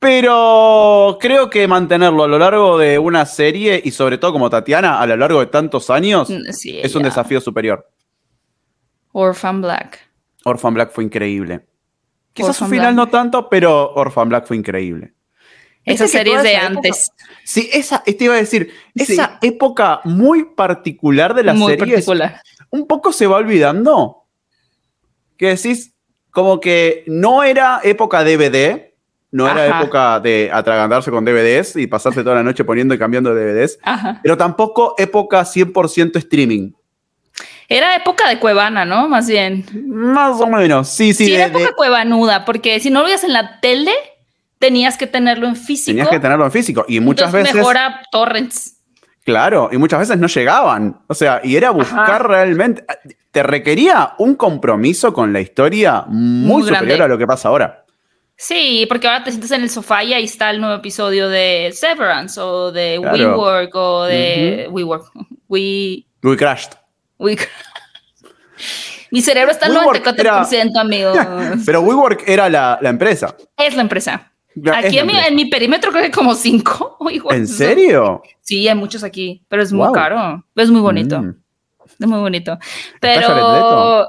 [0.00, 5.00] pero creo que mantenerlo a lo largo de una serie y sobre todo como Tatiana
[5.00, 7.88] a lo largo de tantos años mm, es un desafío superior.
[9.12, 10.10] Orphan Black.
[10.44, 11.66] Orphan Black fue increíble.
[12.32, 15.14] Quizás su final no tanto, pero Orphan Black fue increíble.
[15.88, 17.10] Esa serie de antes.
[17.44, 22.40] sí, esa, te iba a decir, esa época muy particular de la muy Particular.
[22.70, 24.24] Un poco se va olvidando.
[25.36, 25.94] Que decís,
[26.30, 28.92] como que no era época DVD,
[29.30, 33.34] no era época de atragantarse con DVDs y pasarse toda la noche poniendo y cambiando
[33.34, 33.78] de DVDs,
[34.22, 36.72] pero tampoco época 100% streaming.
[37.68, 39.08] Era época de cuevana, ¿no?
[39.08, 39.64] Más bien.
[39.86, 41.26] Más o menos, sí, sí.
[41.26, 43.92] Sí, era época cuevanuda, porque si no lo veías en la tele,
[44.58, 45.94] tenías que tenerlo en físico.
[45.94, 46.84] Tenías que tenerlo en físico.
[46.88, 47.54] Y muchas veces.
[47.54, 48.76] Mejora torrents.
[49.24, 51.02] Claro, y muchas veces no llegaban.
[51.06, 52.84] O sea, y era buscar realmente.
[53.30, 57.84] Te requería un compromiso con la historia muy, superior a lo que pasa ahora.
[58.36, 61.72] Sí, porque ahora te sientes en el sofá y ahí está el nuevo episodio de
[61.74, 65.10] Severance o de WeWork o de WeWork.
[65.48, 66.06] We...
[66.22, 66.72] We Crashed.
[69.10, 71.12] Mi cerebro está al 94%, amigo.
[71.66, 73.34] Pero WeWork era la, empresa.
[73.56, 74.32] Es la empresa.
[74.72, 76.98] Aquí en, mi, perímetro creo que como cinco.
[77.30, 78.22] ¿En serio?
[78.40, 80.44] Sí, hay muchos aquí, pero es muy caro.
[80.54, 81.22] Es muy bonito.
[81.22, 81.34] Mm.
[82.00, 82.58] Es muy bonito.
[83.00, 84.06] Pero...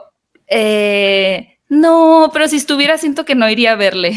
[0.48, 4.16] Eh, no, pero si estuviera siento que no iría a verle.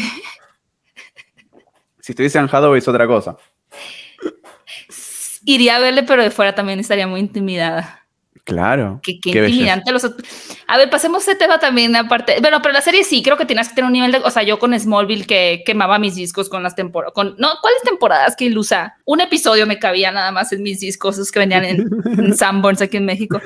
[1.99, 3.37] Si estuviese en Hathaway es otra cosa.
[5.45, 8.02] Iría a verle, pero de fuera también estaría muy intimidada.
[8.45, 8.99] Claro.
[9.01, 9.91] Qué, intimidante.
[9.93, 10.03] Los...
[10.67, 12.37] A ver, pasemos ese tema también, aparte.
[12.41, 14.17] Bueno, pero la serie sí, creo que tienes que tener un nivel de.
[14.17, 17.13] O sea, yo con Smallville que quemaba mis discos con las temporadas.
[17.13, 17.35] Con...
[17.37, 18.95] No, ¿cuáles temporadas que ilusa?
[19.05, 22.97] Un episodio me cabía nada más en mis discos, esos que venían en, Sanborns aquí
[22.97, 23.39] en México.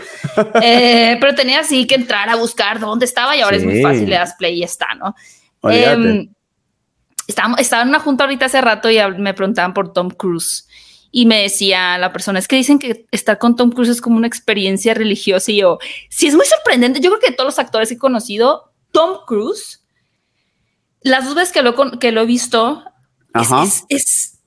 [0.63, 4.09] Eh, pero tenía así que entrar a buscar dónde estaba y ahora es muy fácil,
[4.09, 5.15] le das play y está, ¿no?
[5.69, 6.27] Eh,
[7.27, 10.66] estaba, estaba en una junta ahorita hace rato y me preguntaban por Tom Cruise
[11.11, 14.17] y me decía la persona, es que dicen que estar con Tom Cruise es como
[14.17, 15.79] una experiencia religiosa y yo,
[16.09, 19.19] sí es muy sorprendente, yo creo que de todos los actores que he conocido, Tom
[19.25, 19.83] Cruise,
[21.01, 22.83] las dos veces que lo, que lo he visto,
[23.89, 24.39] Es,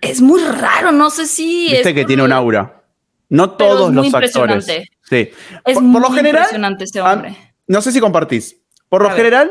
[0.00, 1.68] es, muy raro, no sé si...
[1.70, 2.82] Viste que tiene un aura.
[3.28, 4.66] No todos los actores.
[4.66, 5.30] Sí.
[5.64, 7.54] Es por, muy lo general, impresionante este hombre.
[7.66, 8.56] no sé si compartís.
[8.88, 9.50] Por lo general,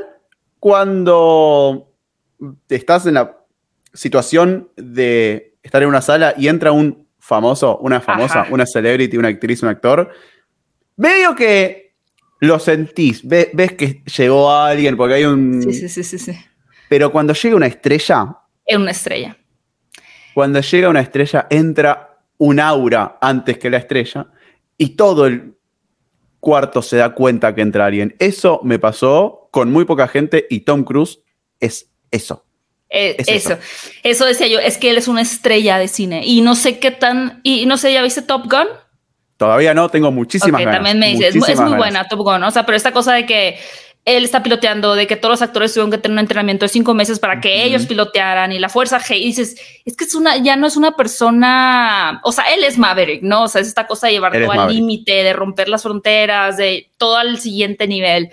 [0.59, 1.91] cuando
[2.69, 3.37] estás en la
[3.93, 9.29] situación de estar en una sala y entra un famoso, una famosa, una celebrity, una
[9.29, 10.11] actriz, un actor,
[10.97, 11.95] medio que
[12.39, 15.61] lo sentís, ves, que llegó alguien, porque hay un...
[15.61, 16.37] Sí, sí, sí, sí,
[16.89, 18.37] Pero cuando llega una estrella...
[18.65, 19.37] Es una estrella.
[20.33, 24.27] Cuando llega una estrella, entra un aura antes que la estrella
[24.77, 25.55] y todo el
[26.39, 28.15] cuarto se da cuenta que entra alguien.
[28.17, 31.19] Eso me pasó con muy poca gente y Tom Cruise
[31.59, 32.45] es eso.
[32.93, 33.57] Eh, eso.
[34.03, 36.91] eso, decía yo, es que él es una estrella de cine y no sé qué
[36.91, 38.67] tan, y no sé, ¿ya viste Top Gun?
[39.37, 40.75] Todavía no, tengo muchísimas ganas.
[40.75, 43.57] También me dice, es, muy buena Top Gun, o sea, pero esta cosa de que
[44.03, 46.95] él está piloteando, de que todos los actores tuvieron que tener un entrenamiento de cinco
[46.95, 49.17] meses para que ellos pilotearan y la fuerza G.
[49.17, 52.79] Y dices, es que es una, ya no es una persona, o sea, él es
[52.79, 53.43] Maverick, ¿no?
[53.43, 56.89] O sea, es esta cosa de llevar todo al límite, de romper las fronteras, de
[56.97, 58.31] todo al siguiente nivel.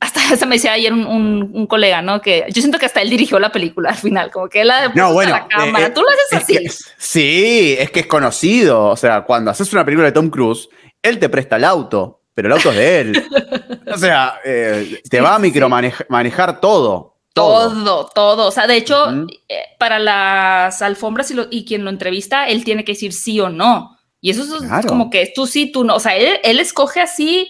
[0.00, 2.22] Hasta se me decía ayer un, colega, ¿no?
[2.22, 4.88] Que yo siento que hasta él dirigió la película al final, como que él la
[4.88, 5.86] no, bueno, la cámara.
[5.86, 6.86] Eh, Tú lo haces así.
[6.96, 8.86] sí, es que es conocido.
[8.86, 10.70] O sea, cuando haces una película de Tom Cruise,
[11.02, 13.24] él te presta el auto pero el auto es de él.
[13.92, 17.12] o sea, eh, te va a micromanejar todo.
[17.34, 18.10] Todo.
[18.14, 19.10] todo, O sea, de hecho,
[19.48, 23.48] eh, para las alfombras y, y, quien lo entrevista, él tiene que decir sí o
[23.48, 23.96] no.
[24.22, 25.96] Y eso es como que tú sí, tú no.
[25.96, 27.48] O sea, él, escoge así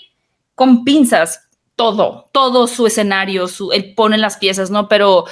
[0.55, 4.89] con pinzas todo, todo su escenario, su, él pone las piezas, ¿no?
[4.89, 5.27] Pero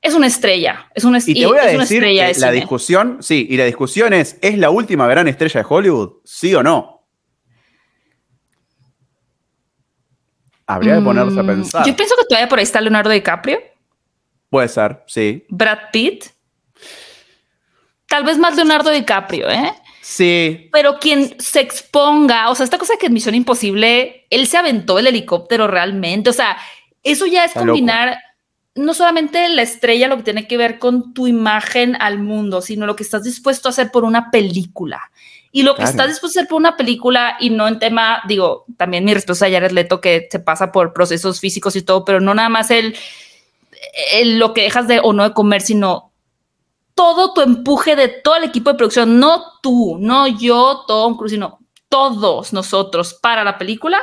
[0.00, 2.04] es una estrella, es una, y te voy a decir
[2.38, 6.12] la discusión, sí, y la discusión es, ¿es la última gran estrella de Hollywood?
[6.24, 6.99] ¿Sí o no?
[10.74, 11.86] Habría que ponerse a mm, pensar.
[11.86, 13.60] Yo pienso que todavía por ahí está Leonardo DiCaprio.
[14.48, 15.44] Puede ser, sí.
[15.48, 16.26] Brad Pitt.
[18.06, 19.72] Tal vez más Leonardo DiCaprio, ¿eh?
[20.00, 20.68] Sí.
[20.72, 24.98] Pero quien se exponga, o sea, esta cosa que en Misión Imposible, él se aventó
[24.98, 26.30] el helicóptero realmente.
[26.30, 26.56] O sea,
[27.02, 28.18] eso ya es combinar
[28.74, 32.86] no solamente la estrella, lo que tiene que ver con tu imagen al mundo, sino
[32.86, 35.10] lo que estás dispuesto a hacer por una película.
[35.52, 38.66] Y lo que está dispuesto a hacer por una película y no en tema, digo,
[38.76, 42.20] también mi respuesta a Jared Leto que se pasa por procesos físicos y todo, pero
[42.20, 42.94] no nada más el,
[44.38, 46.12] lo que dejas de o no de comer, sino
[46.94, 51.32] todo tu empuje de todo el equipo de producción, no tú, no yo, Tom Cruise,
[51.32, 53.98] sino todos nosotros para la película.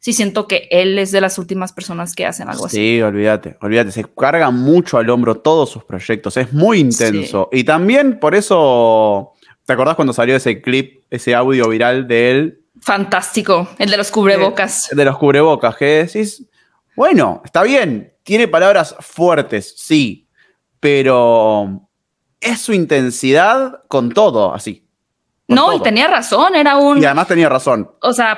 [0.00, 2.76] Sí siento que él es de las últimas personas que hacen algo así.
[2.78, 7.48] Sí, olvídate, olvídate, se carga mucho al hombro todos sus proyectos, es muy intenso.
[7.52, 9.34] Y también por eso
[9.70, 12.60] ¿Te acordás cuando salió ese clip, ese audio viral de él?
[12.82, 14.90] Fantástico, el de los cubrebocas.
[14.90, 16.44] El de los cubrebocas, que decís,
[16.96, 20.26] bueno, está bien, tiene palabras fuertes, sí,
[20.80, 21.88] pero
[22.40, 24.88] es su intensidad con todo, así.
[25.46, 27.00] No, y tenía razón, era un...
[27.00, 27.92] Y además tenía razón.
[28.02, 28.36] O sea,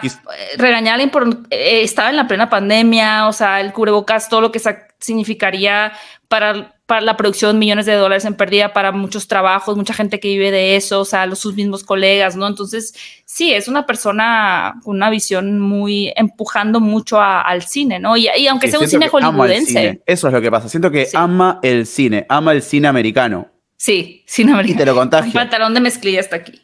[0.59, 1.27] regañar por...
[1.49, 4.61] Eh, estaba en la plena pandemia, o sea, el cubrebocas, todo lo que
[4.99, 5.95] significaría
[6.29, 10.29] para para la producción millones de dólares en pérdida para muchos trabajos, mucha gente que
[10.29, 12.47] vive de eso, o sea, los, sus mismos colegas, ¿no?
[12.47, 18.15] Entonces, sí, es una persona con una visión muy empujando mucho al cine, ¿no?
[18.19, 20.03] Y, aunque sea un cine hollywoodense.
[20.05, 20.69] Eso es lo que pasa.
[20.69, 23.49] Siento que ama el cine, ama el cine americano.
[23.79, 24.75] Sí, cine americano.
[24.75, 25.33] Y te lo contagia.
[25.33, 26.61] pantalón de mezclilla hasta aquí.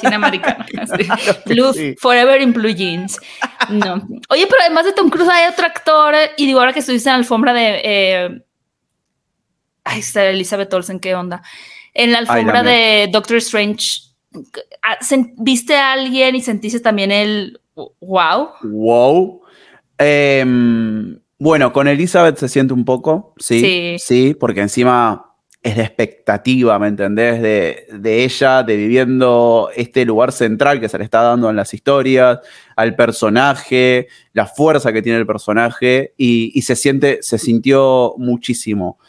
[0.00, 0.66] Cine americano.
[1.46, 3.18] blue, Forever in blue jeans.
[3.70, 4.06] No.
[4.28, 7.14] Oye, pero además de Tom Cruise hay otro actor, y digo, ahora que estuviste en
[7.14, 8.42] la alfombra de eh,
[9.90, 11.42] Ay, está Elizabeth Olsen, ¿qué onda?
[11.94, 14.02] En la alfombra de Doctor Strange,
[14.82, 14.98] ah,
[15.36, 18.50] ¿viste a alguien y sentiste también el wow?
[18.62, 19.40] Wow.
[19.98, 25.26] Em, bueno, con Elizabeth se siente un poco, sí, sí, porque encima
[25.60, 27.42] es de expectativa, ¿me entendés?
[27.42, 32.38] De, ella, de viviendo este lugar central que se le está dando en las historias,
[32.76, 39.00] al personaje, la fuerza que tiene el personaje, y, y se siente, se sintió muchísimo.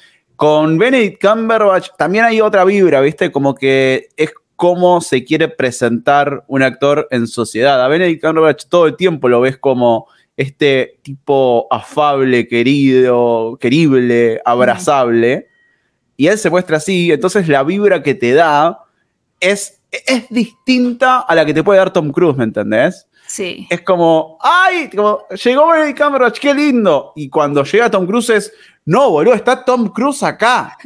[0.41, 3.31] Con Benedict Cumberbatch también hay otra vibra, ¿viste?
[3.31, 7.79] Como que es cómo se quiere presentar un actor en sociedad.
[7.79, 15.47] A Benedict Cumberbatch todo el tiempo lo ves como este tipo afable, querido, querible, abrazable.
[16.17, 18.79] Y él se muestra así, entonces la vibra que te da
[19.39, 23.07] es, es distinta a la que te puede dar Tom Cruise, ¿me entendés?
[23.27, 23.67] Sí.
[23.69, 24.89] Es como, ¡ay!
[24.89, 27.13] llegó Benedict Cumberbatch, qué lindo.
[27.15, 28.51] Y cuando llega Tom Cruise es,
[28.85, 30.77] no, boludo, está Tom Cruise acá.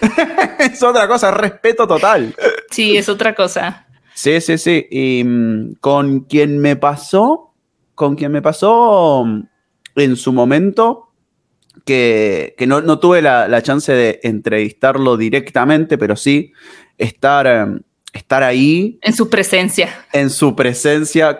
[0.58, 2.34] es otra cosa, respeto total.
[2.70, 3.86] Sí, es otra cosa.
[4.14, 4.86] Sí, sí, sí.
[4.90, 7.54] Y mm, con quien me pasó,
[7.94, 9.42] con quien me pasó mm,
[9.96, 11.12] en su momento,
[11.84, 16.52] que, no, tuve la, chance de entrevistarlo directamente, pero sí
[16.98, 17.80] estar, em,
[18.12, 18.98] estar ahí.
[19.00, 19.88] En su presencia.
[20.12, 21.38] En su presencia,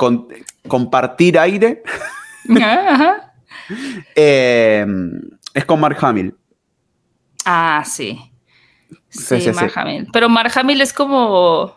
[0.67, 1.83] compartir aire.
[2.63, 3.35] Ajá.
[4.15, 4.87] eh,
[5.55, 6.35] es con Mark Hamill.
[7.45, 8.21] Ah, sí.
[9.09, 10.09] Sí, Mark Hamill.
[10.13, 11.77] Pero Mark Hamill es como.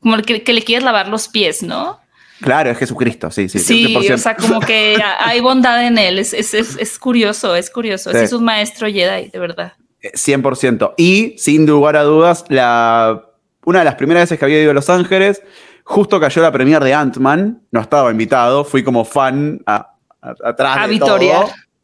[0.00, 2.00] Como el que, le quieres lavar los pies, ¿no?
[2.40, 3.60] Claro, es Jesucristo, sí, sí.
[3.60, 6.18] Sí, o sea, como que hay bondad en él.
[6.18, 8.10] Es, curioso, es curioso.
[8.10, 9.74] Es un maestro Jedi, de verdad.
[10.02, 10.90] 100%.
[10.90, 13.28] Eh, y, sin lugar a dudas, la,
[13.64, 15.42] una de las primeras veces que había ido a Los Ángeles,
[15.84, 17.62] justo cayó la premier de Ant-Man.
[17.70, 20.98] No estaba invitado, fui como fan a, atrás a de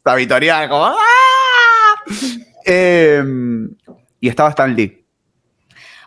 [0.04, 0.94] la Victoria como
[2.64, 3.70] em,
[4.20, 5.04] y estaba Stan Lee.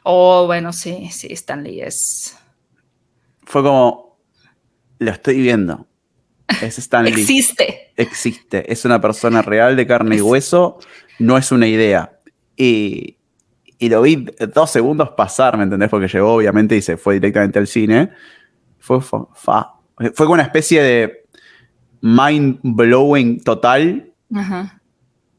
[0.04, 2.38] Oh, bueno, sí, sí, Stan Lee es.
[3.44, 4.20] Fue como.
[5.00, 5.88] Lo estoy viendo.
[6.62, 7.12] Es Stan Lee.
[7.12, 7.92] Existe.
[7.96, 8.72] Existe.
[8.72, 10.80] Es una persona real de carne y hueso.
[11.20, 12.20] No es una idea.
[12.56, 13.18] Y,
[13.80, 15.90] y lo vi dos segundos pasar, ¿me entendés?
[15.90, 18.12] Porque llegó, obviamente, y se fue directamente al cine.
[18.80, 21.21] Fue, fa- fue como una especie de
[22.02, 24.82] mind blowing total Ajá.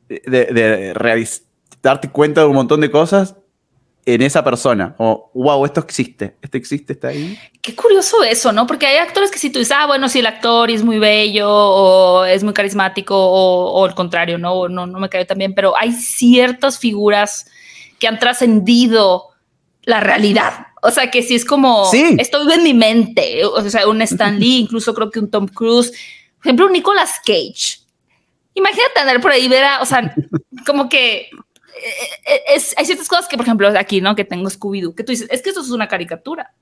[0.09, 1.41] de, de
[1.83, 3.37] darte cuenta de un montón de cosas
[4.05, 4.95] en esa persona.
[4.99, 6.37] O, wow, esto existe.
[6.43, 7.39] Esto existe, está ahí.
[7.61, 8.67] Qué curioso eso, ¿no?
[8.67, 11.49] Porque hay actores que si tú dices, ah, bueno, si el actor es muy bello
[11.49, 14.55] o es muy carismático o, o el contrario, ¿no?
[14.55, 17.47] O no, no me cayó tan bien, pero hay ciertas figuras
[18.01, 19.29] que han trascendido
[19.85, 20.67] la realidad.
[20.83, 22.17] O sea, que si es como, Sí.
[22.19, 25.47] esto vive en mi mente, o sea, un Stan Lee, incluso creo que un Tom
[25.47, 25.93] Cruise,
[26.43, 27.81] por ejemplo, Nicolas Cage.
[28.55, 30.15] Imagínate andar por ahí ver a, o sea,
[30.67, 31.31] como que
[32.27, 34.15] eh, es, hay ciertas cosas que, por ejemplo, aquí, ¿no?
[34.17, 36.53] Que tengo Scooby-Doo, que tú dices, es que esto es una caricatura.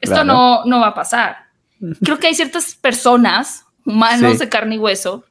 [0.00, 0.24] Esto Claro.
[0.24, 1.46] no, no va a pasar.
[2.04, 4.38] Creo que hay ciertas personas, humanos Sí.
[4.38, 5.24] de carne y hueso,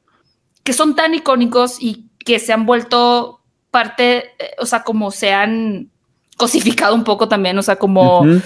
[0.63, 3.41] que son tan icónicos y que se han vuelto
[3.71, 5.89] parte, eh, o sea, como se han
[6.37, 8.41] cosificado un poco también, o sea, como Ujú.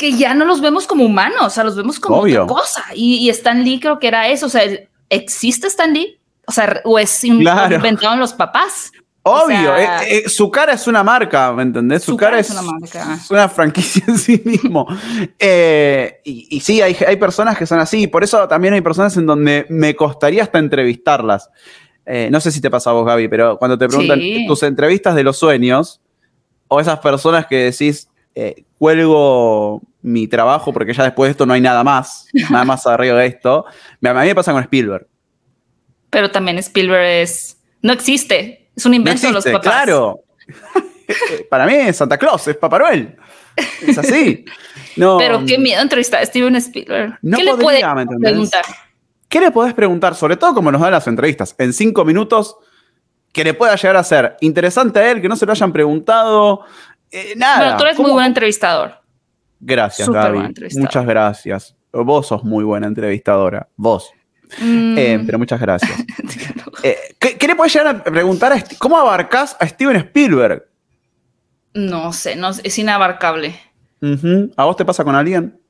[0.00, 2.44] Que ya no los vemos como humanos, o sea, los vemos como Obvio.
[2.44, 2.84] otra cosa.
[2.94, 4.62] Y, y Stan Lee creo que era eso, o sea,
[5.10, 6.18] ¿existe Stan Lee?
[6.46, 7.74] O sea, o es Claro.
[7.76, 8.92] inventado en los papás.
[9.22, 12.02] Obvio, O sea- eh, eh, su cara es una marca, ¿me entendés?
[12.02, 13.18] Su, cara, es una marca.
[13.22, 14.86] es una franquicia en sí mismo.
[15.38, 19.14] Eh, y, y sí, hay, hay personas que son así, por eso también hay personas
[19.18, 21.50] en donde me costaría hasta entrevistarlas.
[22.30, 24.46] No sé si te pasa a vos, Gaby, pero cuando te preguntan Sí.
[24.48, 26.00] tus entrevistas de los sueños,
[26.66, 28.08] o esas personas que decís,
[28.78, 33.18] cuelgo mi trabajo porque ya después de esto no hay nada más, nada más arriba
[33.18, 35.06] de esto, a mí me pasa con Spielberg.
[36.10, 39.60] Pero también Spielberg es, no existe, es un No invento de los papás.
[39.62, 40.20] claro.
[41.50, 43.16] Para mí es Santa Claus, es Papá Noel.
[43.86, 44.44] Es así.
[44.96, 47.18] No, Pero qué miedo entrevistar a Steven Spielberg.
[47.22, 48.30] No ¿Qué le podría, puede ¿me entendés?
[48.30, 48.62] preguntar?
[49.28, 50.14] ¿Qué le podés preguntar?
[50.14, 51.54] Sobre todo como nos dan las entrevistas.
[51.58, 52.56] En cinco minutos,
[53.32, 56.64] que le pueda llegar a ser interesante a él, que no se lo hayan preguntado.
[57.10, 57.58] eh, nada.
[57.58, 58.94] Bueno, tú eres muy ¿Cómo- buen entrevistador.
[59.60, 60.38] Gracias, Gaby.
[60.38, 60.86] entrevistadora.
[60.88, 61.76] Muchas gracias.
[61.92, 63.68] Vos sos muy buena entrevistadora.
[63.76, 64.10] Vos.
[64.60, 65.92] Mm, Eh, pero muchas gracias.
[66.82, 70.64] Eh, ¿qué, qué le podés llegar a preguntar a ¿Cómo abarcás a Steven Spielberg?
[71.74, 73.54] no sé, no, es inabarcable.
[74.56, 75.60] ¿A vos te pasa con alguien?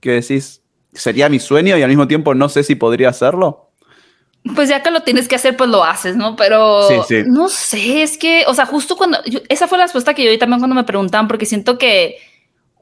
[0.00, 0.62] Que decís,
[0.94, 3.70] sería mi sueño y al mismo tiempo no sé si podría hacerlo.
[4.54, 6.36] Pues ya que lo tienes que hacer, pues lo haces, ¿no?
[6.36, 7.22] Pero Sí, sí.
[7.26, 10.30] no sé, es que, o sea, justo cuando, yo- esa fue la respuesta que yo
[10.30, 12.16] di también cuando me preguntaban, porque siento que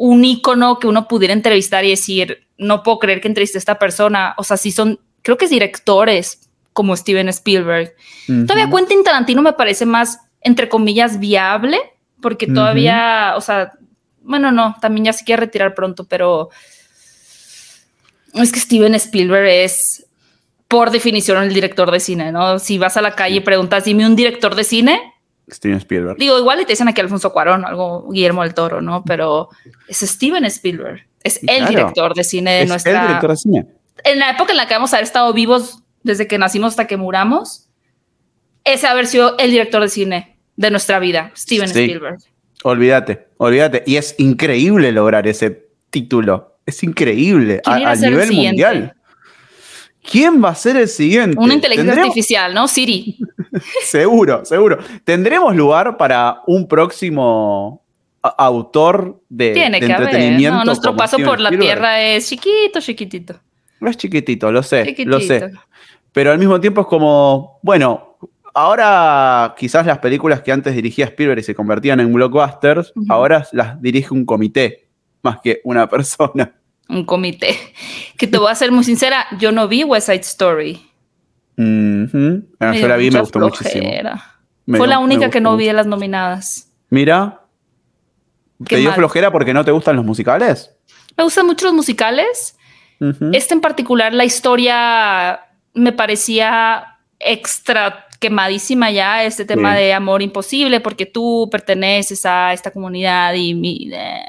[0.05, 3.78] un ícono que uno pudiera entrevistar y decir, no puedo creer que entrevisté a esta
[3.78, 7.94] persona, o sea, sí son, creo que es directores como Steven Spielberg.
[8.26, 8.68] Todavía.
[8.68, 11.78] Quentin Tarantino me parece más, entre comillas, viable,
[12.20, 13.74] porque todavía, o sea,
[14.22, 16.50] bueno, no, también ya se quiere retirar pronto, pero
[18.34, 20.05] es que Steven Spielberg es,
[20.66, 22.59] por definición, el director de cine, ¿no?
[22.59, 25.11] Si vas a la calle y preguntas, dime un director de cine,
[25.51, 26.16] Steven Spielberg.
[26.18, 29.05] digo, igual te dicen aquí Alfonso Cuarón, algo Guillermo del Toro, ¿no?
[29.05, 29.49] Pero
[29.88, 31.68] es Steven Spielberg, es el Claro.
[31.70, 33.66] director de cine de es nuestra el director de cine.
[34.05, 36.86] en la época en la que vamos a haber estado vivos desde que nacimos hasta
[36.86, 37.68] que muramos,
[38.64, 41.80] ese haber sido el director de cine de nuestra vida, Steven Sí.
[41.80, 42.18] Spielberg.
[42.64, 43.82] Olvídate, olvídate.
[43.86, 46.57] Y es increíble lograr ese título.
[46.64, 47.61] Es increíble.
[47.64, 48.95] ¿Quién a- a nivel mundial.
[50.09, 51.36] ¿Quién va a ser el siguiente?
[51.38, 52.68] Una inteligencia Tendremos- artificial, ¿no?
[52.68, 53.18] Siri.
[53.84, 54.78] Seguro, seguro.
[55.05, 57.82] ¿Tendremos lugar para un próximo
[58.22, 60.09] autor de, Tiene de que haber.
[60.09, 60.59] entretenimiento?
[60.59, 61.50] No, nuestro paso por la?
[61.50, 63.34] Tierra es chiquito, chiquitito.
[63.80, 65.11] No es chiquitito, lo sé, Chiquitito.
[65.11, 65.50] lo sé.
[66.12, 68.16] Pero al mismo tiempo es como, bueno,
[68.55, 73.80] ahora quizás las películas que antes dirigía Spielberg y se convertían en blockbusters, ahora las
[73.82, 74.88] dirige un comité
[75.22, 76.55] más que una persona.
[76.88, 77.57] Un comité.
[78.16, 80.80] Que te voy a ser muy sincera, yo no vi West Side Story.
[81.57, 83.90] Yo dio la vi y me gustó muchísimo.
[84.66, 86.70] Me Fue la única que no vi de las nominadas.
[86.90, 87.40] Mira.
[88.66, 88.96] Qué ¿Te dio mal.
[88.98, 90.70] flojera porque no te gustan los musicales?
[91.16, 92.57] Me gustan mucho los musicales.
[93.32, 95.40] Este en particular, la historia
[95.74, 99.82] me parecía extra quemadísima ya, este tema Sí.
[99.82, 104.22] de amor imposible, porque tú perteneces a esta comunidad y mi, eh,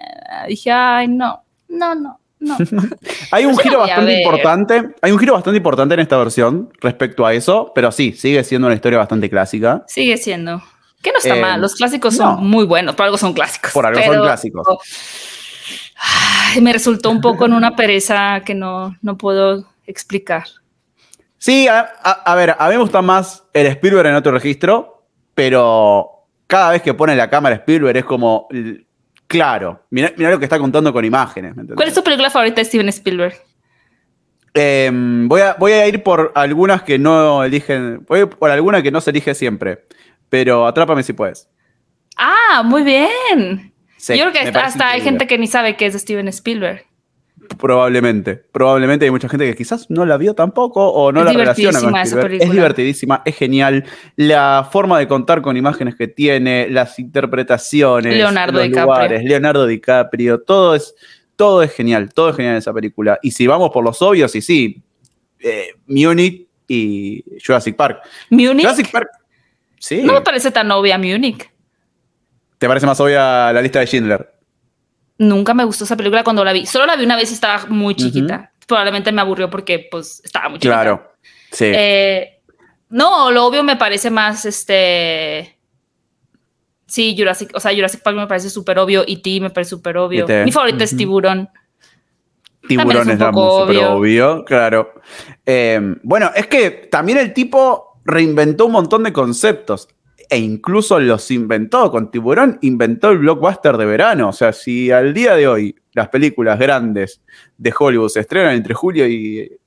[0.48, 2.58] dije, ay, no, no, no, no.
[3.32, 4.90] Hay un giro bastante importante.
[5.02, 8.68] Hay un giro bastante importante en esta versión respecto a eso, pero sí, sigue siendo
[8.68, 9.84] una historia bastante clásica.
[9.88, 10.62] Sigue siendo.
[11.02, 12.36] Que no está Eh, mal, los clásicos no.
[12.38, 13.72] son muy buenos, por algo son clásicos.
[13.72, 14.68] Por algo son clásicos.
[16.52, 20.44] Ay, me resultó un poco en una pereza que no, no puedo explicar.
[21.38, 25.04] Sí, a, a- a ver, a mí me gusta más el Spielberg en otro registro,
[25.36, 26.10] pero
[26.48, 28.48] cada vez que pone la cámara Spielberg es como,
[29.34, 31.56] claro, mira lo que está contando con imágenes.
[31.76, 33.34] ¿Cuál es tu película favorita de Steven Spielberg?
[34.54, 38.06] Em, voy, a, voy a ir por algunas que no eligen.
[38.08, 39.86] Voy por alguna que no se elige siempre.
[40.30, 41.50] Pero atrápame si puedes.
[42.16, 43.74] Ah, muy bien.
[43.98, 46.86] Yo creo que hasta, hay gente que ni sabe que es Steven Spielberg.
[47.58, 48.36] Probablemente.
[48.52, 51.96] Probablemente hay mucha gente que quizás no la vio tampoco o no la relaciona con
[51.96, 52.42] Spielberg.
[52.42, 53.86] Es divertidísima, es genial.
[54.16, 58.86] La forma de contar con imágenes que tiene, las interpretaciones, Leonardo los DiCaprio.
[58.86, 60.96] lugares, Leonardo DiCaprio, todo es,
[61.36, 63.20] todo es genial, todo es genial en esa película.
[63.22, 64.84] Y si vamos por los obvios, y sí,
[65.40, 68.02] eh, Munich y Jurassic Park.
[68.30, 68.66] Munich.
[68.66, 69.10] Jurassic Park.
[69.80, 70.02] Sí.
[70.04, 71.50] No me parece tan obvia Munich.
[72.58, 74.33] ¿Te parece más obvia la lista de Schindler?
[75.18, 76.66] Nunca me gustó esa película cuando la vi.
[76.66, 78.52] Solo la vi una vez y estaba muy chiquita.
[78.68, 80.74] Probablemente me aburrió porque pues estaba muy chiquita.
[80.74, 81.14] Claro.
[81.52, 81.66] Sí.
[81.68, 82.42] Eh,
[82.90, 85.58] no, lo obvio me parece más este.
[86.86, 89.98] Sí, Jurassic, o sea, Jurassic Park me parece súper obvio, y ti me parece súper
[89.98, 90.26] obvio.
[90.26, 90.46] E.T..
[90.46, 91.50] Mi favorita es Tiburón.
[92.68, 93.94] Tiburón es súper obvio.
[93.94, 94.94] obvio, claro.
[95.44, 99.88] Eh, bueno, es que también el tipo reinventó un montón de conceptos
[100.34, 101.92] e incluso los inventó.
[101.92, 104.30] Con Tiburón inventó el blockbuster de verano.
[104.30, 107.22] O sea, si al día de hoy las películas grandes
[107.58, 109.58] de Hollywood se estrenan entre julio y.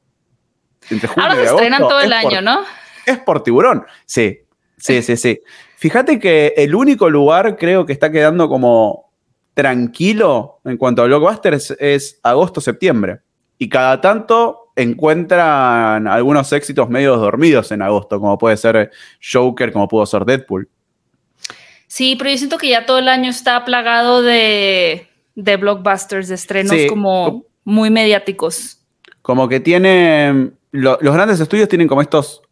[0.90, 2.60] Entre julio Ahora y se estrenan agosto, todo el es por- año, ¿no?
[3.06, 3.84] es por tiburón.
[4.04, 4.40] Sí,
[4.76, 5.40] sí, sí, sí.
[5.76, 9.12] Fíjate que el único lugar creo que está quedando como
[9.54, 13.20] tranquilo en cuanto a blockbusters es agosto-septiembre.
[13.58, 18.90] Y cada tanto encuentran algunos éxitos medios dormidos en agosto, como puede ser
[19.32, 20.68] Joker, como pudo ser Deadpool.
[21.86, 26.34] Sí, pero yo siento que ya todo el año está plagado de, de blockbusters, de
[26.34, 26.86] estrenos Sí.
[26.88, 28.78] como muy mediáticos.
[29.22, 30.54] Como que tienen.
[30.72, 32.42] lo- los grandes estudios tienen como estos.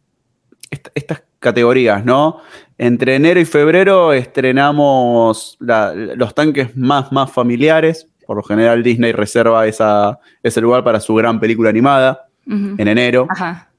[0.71, 2.41] est- estas categorías, ¿no?
[2.79, 8.07] Entre enero y febrero estrenamos la- los tanques más, más familiares.
[8.25, 13.27] Por lo general, Disney reserva esa, ese lugar para su gran película animada en enero.
[13.29, 13.71] Ajá.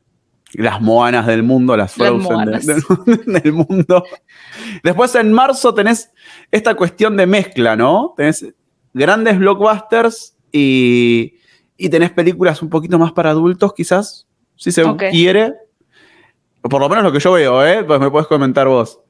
[0.54, 2.44] Las moanas del mundo, las Las Frozen
[3.26, 4.04] de- del, mundo.
[4.82, 6.10] Después en marzo tenés
[6.50, 8.14] esta cuestión de mezcla, ¿no?
[8.16, 8.46] Tenés
[8.94, 11.34] grandes blockbusters y,
[11.76, 15.04] y tenés películas un poquito más para adultos, quizás, si se Ok.
[15.10, 15.52] quiere.
[16.62, 17.84] Por lo menos lo que yo veo, ¿eh?
[17.84, 19.00] Pues me puedes comentar vos.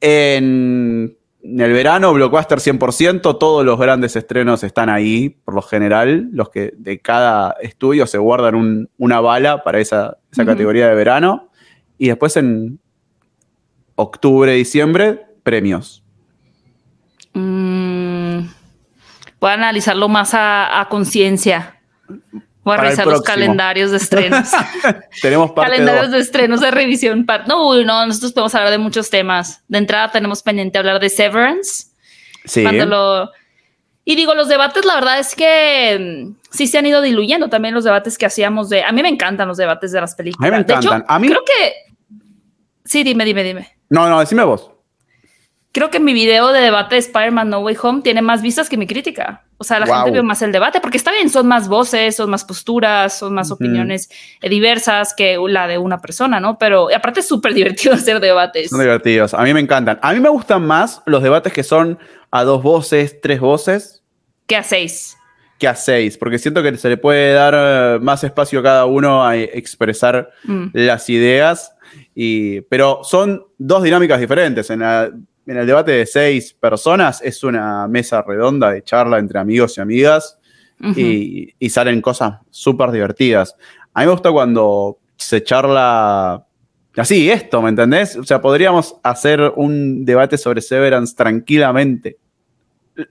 [0.00, 6.28] En, en el verano, blockbuster 100%, todos los grandes estrenos están ahí, por lo general.
[6.32, 10.94] Los que de cada estudio se guardan un- una bala para esa, esa categoría de
[10.94, 11.50] verano.
[11.98, 12.78] Y después en
[13.96, 16.02] octubre, diciembre, premios.
[17.34, 18.40] Mm,
[19.40, 21.80] voy a analizarlo más a, a conciencia.
[22.64, 24.48] Voy a Para revisar los calendarios de estrenos.
[25.22, 26.12] Tenemos parte calendarios dos.
[26.12, 27.26] de estrenos de revisión.
[27.48, 29.64] No, no, nosotros podemos hablar de muchos temas.
[29.68, 31.86] De entrada tenemos pendiente hablar de Severance.
[32.44, 32.62] Sí.
[32.62, 33.30] Cuando lo...
[34.04, 37.72] Y digo, los debates, la verdad es que mm, sí se han ido diluyendo también
[37.74, 38.82] los debates que hacíamos de...
[38.82, 40.48] A mí me encantan los debates de las películas.
[40.48, 41.04] A mí me De hecho, encantan.
[41.16, 41.72] A mí- creo que...
[42.84, 43.76] Sí, dime, dime, dime.
[43.90, 44.71] No, no, decime vos.
[45.72, 48.76] Creo que mi video de debate de Spider-Man No Way Home tiene más vistas que
[48.76, 49.44] mi crítica.
[49.56, 49.94] O sea, la Wow.
[49.96, 53.32] gente vio más el debate, porque está bien, son más voces, son más posturas, son
[53.32, 53.54] más Ujú.
[53.54, 54.10] opiniones
[54.42, 56.58] eh, diversas que la de una persona, ¿no?
[56.58, 58.68] Pero aparte es súper divertido hacer debates.
[58.70, 59.32] Son divertidos.
[59.34, 59.98] A mí me encantan.
[60.02, 61.98] A mí me gustan más los debates que son
[62.30, 64.02] a dos voces, tres voces,
[64.46, 65.16] ¿Qué hacéis?
[65.58, 68.84] que a seis, porque siento que se le puede dar eh, más espacio a cada
[68.86, 70.66] uno a expresar Mm.
[70.74, 71.74] las ideas.
[72.14, 74.68] Y, pero son dos dinámicas diferentes.
[74.70, 75.10] En, la-
[75.46, 79.80] en el debate de seis personas es una mesa redonda de charla entre amigos y
[79.80, 80.38] amigas.
[80.96, 83.54] Y salen cosas súper divertidas.
[83.94, 86.44] A mí me gusta cuando se charla
[86.96, 88.16] así, esto, ¿me entendés?
[88.16, 92.18] O sea, podríamos hacer un debate sobre Severance tranquilamente.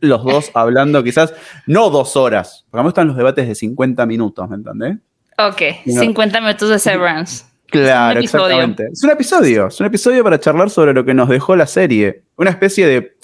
[0.02, 1.34] Los dos hablando quizás,
[1.66, 4.98] no dos horas, porque a mí me gustan los debates de 50 minutos, ¿me entendés?
[5.38, 6.02] Ok, No.
[6.02, 7.46] 50 minutos de Severance.
[7.72, 8.46] Claro, episodio.
[8.46, 8.90] exactamente.
[8.92, 12.24] Es un episodio, es un episodio para charlar sobre lo que nos dejó la serie.
[12.36, 13.18] Una especie de,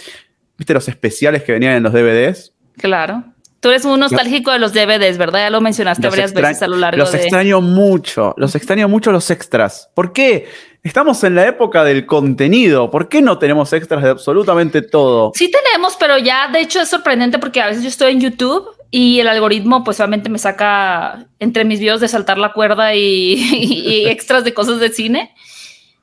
[0.58, 2.54] ¿viste los especiales que venían en los DVDs?
[2.78, 3.24] Claro.
[3.60, 5.40] Tú eres un nostálgico de los DVDs, ¿verdad?
[5.40, 7.18] Ya lo mencionaste Los varias veces a lo largo Los de...
[7.18, 9.90] extraño mucho, los extraño mucho los extras.
[9.96, 10.48] ¿Por qué?
[10.84, 12.92] Estamos en la época del contenido.
[12.92, 15.32] ¿Por qué no tenemos extras de absolutamente todo?
[15.36, 18.70] Sí tenemos, pero ya de hecho es sorprendente porque a veces yo estoy en YouTube
[18.92, 23.34] y el algoritmo pues obviamente me saca entre mis videos de saltar la cuerda y,
[23.34, 25.34] y extras de cosas de cine.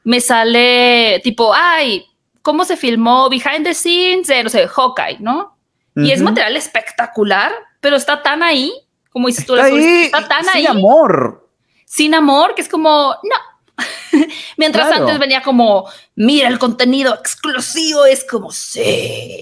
[0.04, 2.04] Me sale tipo, ay,
[2.42, 5.56] ¿cómo se filmó behind the scenes de, no sé, Hawkeye, ¿no?
[5.96, 8.72] Y es material espectacular, pero está tan ahí,
[9.10, 11.48] como dices tú, Está ahí, está tan sin ahí, amor.
[11.86, 13.36] sin amor, que es como, no,
[14.56, 18.80] Mientras antes venía como, mira el contenido exclusivo, es como, sí,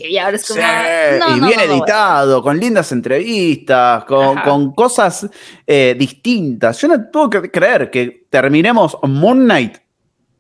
[0.09, 5.29] y ahora es como, y bien editado, con lindas entrevistas, con, cosas
[5.67, 6.81] eh, distintas.
[6.81, 9.79] Yo no puedo creer que terminemos Moon Knight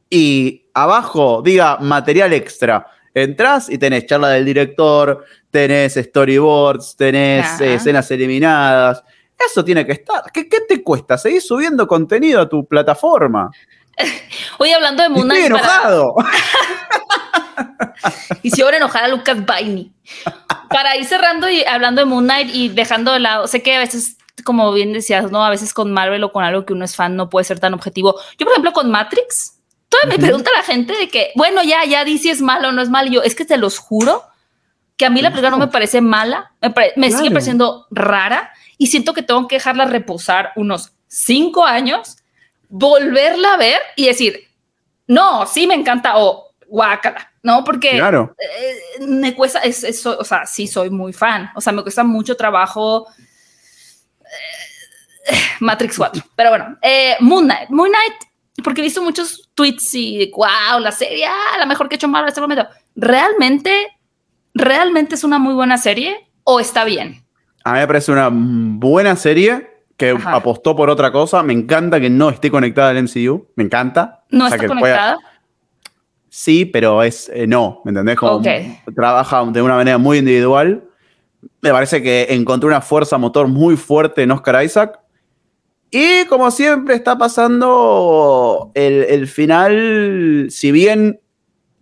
[0.08, 2.86] y abajo diga material extra.
[3.14, 9.04] Entrás y tenés charla del director, tenés storyboards, tenés escenas eliminadas.
[9.38, 10.22] Eso tiene que estar.
[10.32, 11.18] ¿Qué, ¿Qué, te cuesta?
[11.18, 13.50] Seguir subiendo contenido a tu plataforma.
[14.58, 15.44] Hoy hablando de Moon Knight.
[15.44, 16.14] Estoy enojado.
[18.42, 19.92] y si ahora enojar a Lucas Bainey.
[20.68, 23.78] Para ir cerrando y hablando de Moon Knight y dejando de lado, sé que a
[23.78, 25.44] veces, como bien decías, ¿no?
[25.44, 27.74] A veces con Marvel o con algo que uno es fan no puede ser tan
[27.74, 28.18] objetivo.
[28.38, 32.04] Yo, por ejemplo, con Matrix, todavía me pregunta la gente de que, bueno, ya, ya
[32.04, 33.10] di si es malo o no es malo.
[33.10, 34.24] yo, es que te los juro
[34.96, 36.52] que a mí la película no me parece mala,
[36.96, 42.21] me, sigue pareciendo rara y siento que tengo que dejarla reposar unos cinco años
[42.72, 44.48] volverla a ver y decir,
[45.06, 47.62] no, sí me encanta o guácala, ¿no?
[47.64, 48.34] Porque claro.
[48.38, 52.34] Eh, me cuesta, es, o sea, sí soy muy fan, o sea, me cuesta mucho
[52.34, 53.06] trabajo
[55.28, 59.94] eh, Matrix 4, pero bueno, eh, Moon Knight, Moon Knight, porque he visto muchos tweets
[59.94, 62.66] y wow, la serie, ah, la mejor que he hecho Marvel en este momento.
[62.96, 63.86] ¿Realmente,
[64.54, 67.22] realmente es una muy buena serie o está bien?
[67.64, 71.42] A mí me parece una buena serie que apostó por otra cosa.
[71.42, 73.46] Me encanta que no esté conectada al MCU.
[73.56, 74.24] Me encanta.
[74.30, 75.18] ¿No está conectada?
[76.34, 78.16] Sí, pero es eh, no, ¿me entendés?
[78.16, 78.40] Como
[78.96, 80.82] trabaja de una manera muy individual.
[81.60, 84.98] Me parece que encontró una fuerza motor muy fuerte en Oscar Isaac.
[85.90, 91.20] Y como siempre está pasando, el, final, si bien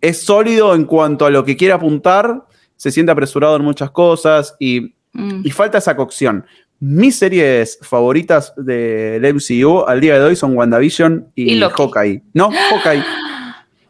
[0.01, 2.45] es sólido en cuanto a lo que quiere apuntar,
[2.75, 5.43] se siente apresurado en muchas cosas y, mm.
[5.45, 6.45] y falta esa cocción.
[6.83, 12.23] Mis series favoritas del MCU al día de hoy son WandaVision y, y Hawkeye.
[12.33, 13.03] No, Hawkeye.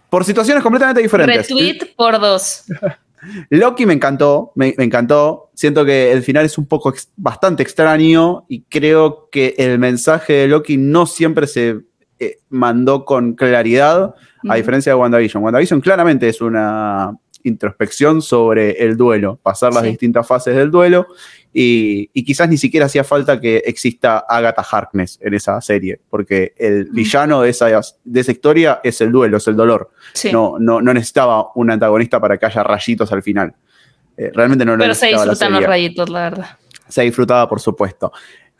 [0.09, 1.47] Por situaciones completamente diferentes.
[1.47, 2.65] Retweet por dos.
[3.49, 5.51] Loki me encantó, me, encantó.
[5.53, 10.47] Siento que el final es un poco bastante extraño y creo que el mensaje de
[10.49, 11.79] Loki no siempre se
[12.19, 14.15] eh, mandó con claridad,
[14.49, 15.41] a diferencia de WandaVision.
[15.41, 21.07] WandaVision claramente es una introspección sobre el duelo, pasar las distintas fases del duelo
[21.53, 26.89] y, quizás ni siquiera hacía falta que exista Agatha Harkness en esa serie, porque el
[26.89, 26.93] mm.
[26.93, 27.67] villano de esa,
[28.03, 29.91] de esa historia es el duelo, es el dolor.
[30.31, 33.53] No, no, no necesitaba un antagonista para que haya rayitos al final.
[34.17, 36.57] Eh, realmente no lo Pero se disfrutan los rayitos, la verdad.
[36.87, 38.11] Se disfrutaba, por supuesto.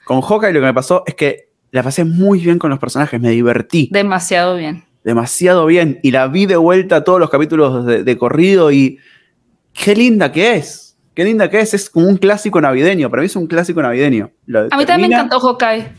[0.04, 3.20] Con Hawkeye lo que me pasó es que la pasé muy bien con los personajes,
[3.22, 3.90] me divertí.
[3.92, 9.00] Demasiado bien demasiado bien y la vi de vuelta todos los capítulos de, corrido y
[9.74, 10.98] qué linda que es.
[11.14, 11.74] Qué linda que es.
[11.74, 13.10] Es como un clásico navideño.
[13.10, 14.32] Para mí es un clásico navideño.
[14.72, 15.90] a mí también me encantó Hawkeye.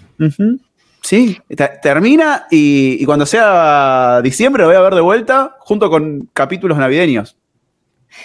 [1.03, 1.41] Sí,
[1.83, 7.37] termina y, cuando sea diciembre lo voy a ver de vuelta junto con capítulos navideños.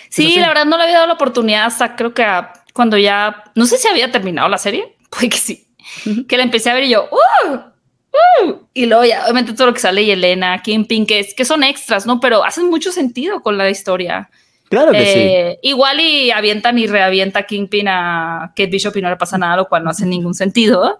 [0.09, 2.23] Sí, la verdad no le había dado la oportunidad hasta creo que
[2.73, 5.67] cuando ya, no sé si había terminado la serie, pues que sí,
[6.27, 7.57] que la empecé a ver y yo, ¡uh!
[8.73, 11.63] Y luego ya, obviamente todo lo que sale y Elena, Kingpin, que, es, que son
[11.63, 12.19] extras, ¿no?
[12.19, 14.29] Pero hacen mucho sentido con la historia.
[14.69, 15.19] Claro que sí.
[15.19, 19.55] Eh, igual y avientan y reavienta Kingpin a Kate Bishop y no le pasa nada,
[19.55, 20.99] lo cual no hace ningún sentido.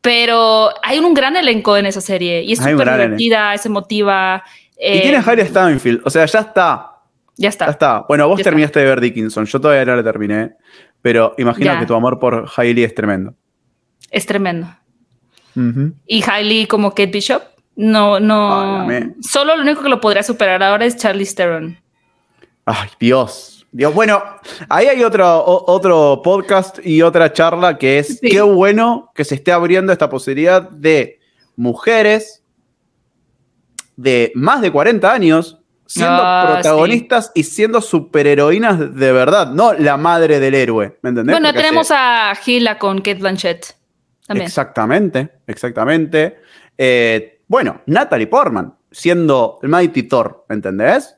[0.00, 4.44] Pero hay un gran elenco en esa serie y es súper divertida, es emotiva.
[4.78, 6.90] y tiene a eh, Harry Stanfield, o sea, ya está.
[7.36, 7.64] Ya está.
[7.66, 8.04] Ya está.
[8.06, 10.52] Bueno, vos terminaste de ver Dickinson, yo todavía no la terminé,
[11.00, 13.34] pero imagino que tu amor por Hailey es tremendo.
[14.10, 14.68] Es tremendo.
[16.06, 17.42] Y Hailey como Kate Bishop,
[17.76, 18.86] no, no.
[19.20, 21.78] solo lo único que lo podría superar ahora es Charlie Theron.
[22.64, 23.66] Ay, Dios.
[23.72, 24.22] Dios, bueno,
[24.68, 29.50] ahí hay otro, otro podcast y otra charla que es qué bueno que se esté
[29.50, 31.18] abriendo esta posibilidad de
[31.56, 32.44] mujeres
[33.96, 39.96] de más de 40 años siendo ah, protagonistas y siendo superheroínas de verdad, no la
[39.96, 41.34] madre del héroe, ¿me entendés?
[41.34, 43.74] Bueno, tenemos a Gila con Kate Blanchett.
[44.28, 46.38] Exactamente, exactamente.
[46.76, 51.16] Eh, bueno, Natalie Portman, siendo el Mighty Thor, ¿me entendés?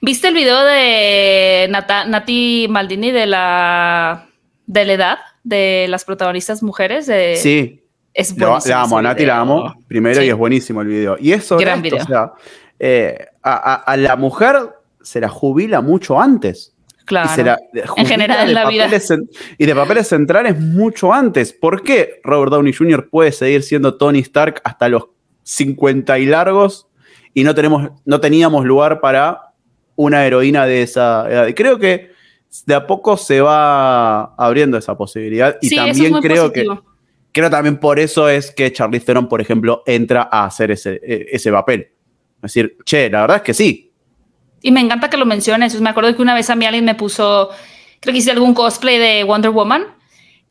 [0.00, 4.28] ¿Viste el video de Nati Maldini de la,
[4.66, 7.06] de la edad de las protagonistas mujeres?
[7.06, 7.84] De, sí.
[8.14, 8.74] Es buenísimo.
[8.74, 11.16] La, amo, a Nati la amo primero y es buenísimo el video.
[11.20, 12.02] Y eso, Gran video.
[12.02, 12.32] O sea,
[12.78, 14.56] eh, a, la mujer
[15.02, 16.74] se la jubila mucho antes.
[17.08, 17.56] Claro.
[17.96, 18.86] en general en la vida.
[19.56, 21.54] y de papeles centrales mucho antes.
[21.54, 23.08] ¿Por qué Robert Downey Jr.
[23.08, 25.04] puede seguir siendo Tony Stark hasta los
[25.42, 26.86] 50 y largos
[27.32, 29.54] y no, tenemos, no teníamos lugar para
[29.96, 31.46] una heroína de esa edad?
[31.46, 32.10] Y creo que
[32.66, 35.56] de a poco se va abriendo esa posibilidad.
[35.62, 36.66] Y también creo que,
[37.32, 41.26] creo también por eso es que Charlize Theron, por ejemplo, entra a hacer ese, e,
[41.32, 41.88] ese papel.
[42.36, 43.87] Es decir, che, la verdad es que sí.
[44.62, 45.80] Y me encanta que lo menciones.
[45.80, 47.50] Me acuerdo que una vez a mí alguien me puso,
[48.00, 49.98] creo que hice algún cosplay de Wonder Woman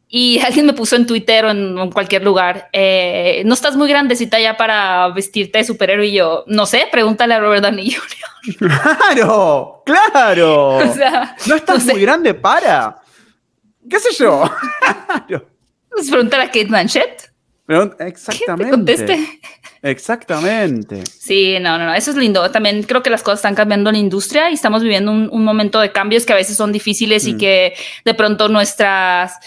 [0.09, 4.39] y alguien me puso en Twitter o en, cualquier lugar, eh, no estás muy grandecita
[4.39, 7.91] ya para vestirte de superhéroe y yo, no sé, pregúntale a Robert Downey
[8.47, 8.57] Jr.
[8.57, 10.79] Claro, claro.
[11.47, 13.01] no estás muy grande para.
[13.89, 14.49] ¿Qué sé yo?
[15.89, 17.31] Pues pregúntale a Kate Blanchett.
[17.99, 18.65] Exactamente.
[18.65, 19.39] ¿Qué conteste?
[19.81, 21.03] Exactamente.
[21.06, 22.49] Sí, no, no, no, eso es lindo.
[22.52, 25.80] También creo que las cosas están cambiando en la industria y estamos viviendo un, momento
[25.80, 27.38] de cambios que a veces son difíciles y mm.
[27.38, 27.73] que
[28.03, 29.39] de pronto nuestras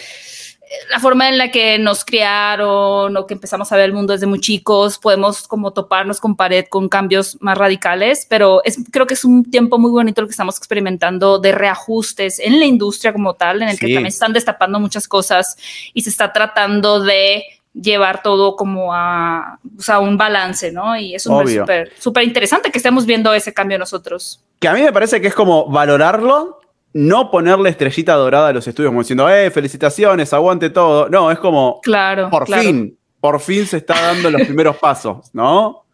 [0.88, 4.26] la forma en la que nos criaron o que empezamos a ver el mundo desde
[4.26, 9.14] muy chicos, podemos como toparnos con pared con cambios más radicales, pero es, creo que
[9.14, 13.34] es un tiempo muy bonito lo que estamos experimentando de reajustes en la industria como
[13.34, 15.56] tal, en el que también están destapando muchas cosas
[15.92, 17.42] y se está tratando de
[17.72, 19.58] llevar todo como a,
[20.00, 20.96] un balance, ¿no?
[20.96, 24.44] Y es súper súper interesante que estemos viendo ese cambio nosotros.
[24.58, 26.60] Que a mí me parece que es como valorarlo
[26.92, 31.08] no ponerle estrellita dorada a los estudios como diciendo, eh, felicitaciones, aguante todo.
[31.08, 35.84] No, es como, claro, por fin, por fin se está dando los primeros pasos, ¿no?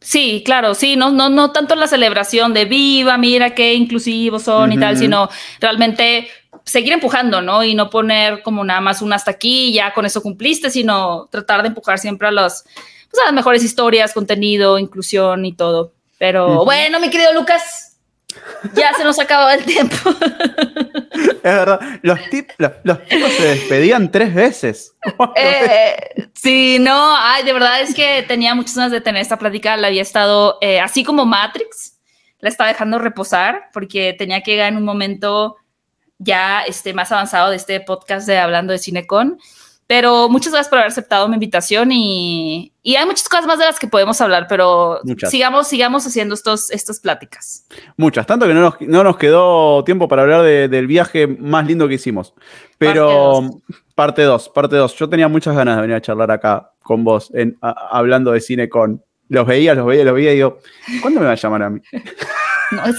[0.00, 4.72] Sí, claro, sí, no, no, no tanto la celebración de viva, mira qué inclusivos son
[4.72, 5.28] y tal, sino
[5.60, 6.28] realmente
[6.68, 7.64] seguir empujando, ¿no?
[7.64, 11.62] Y no poner como nada más un hasta aquí, ya con eso cumpliste, sino tratar
[11.62, 12.64] de empujar siempre a, los,
[13.10, 15.92] pues, a las mejores historias, contenido, inclusión y todo.
[16.18, 17.96] Pero bueno, mi querido Lucas,
[18.74, 19.96] ya se nos acabó el tiempo.
[21.38, 21.80] Es verdad.
[22.02, 22.18] Los,
[22.82, 24.94] los, tipos se despedían tres veces.
[25.36, 29.76] Eh, sí, no, ay, de verdad es que tenía muchas ganas de tener esta plática.
[29.76, 31.98] La había estado, eh, así como Matrix,
[32.40, 35.56] la estaba dejando reposar porque tenía que llegar en un momento
[36.18, 39.38] ya este, más avanzado de este podcast de Hablando de Cinecon.
[39.88, 43.78] Pero muchas gracias por haber aceptado mi invitación y, hay muchas cosas más de las
[43.78, 45.00] que podemos hablar, pero
[45.30, 47.66] sigamos, sigamos haciendo estos, estas pláticas.
[47.96, 52.34] Muchas, tanto que no nos, quedó tiempo para hablar del viaje más lindo que hicimos.
[52.76, 53.62] Pero
[53.94, 54.94] parte 2, parte 2.
[54.94, 58.68] Yo tenía muchas ganas de venir a charlar acá con vos, en, hablando de cine
[58.68, 59.02] con...
[59.30, 60.58] Los veía, los veía, los veía y digo,
[61.00, 61.80] ¿cuándo me va a llamar a mí?
[62.70, 62.96] No, es,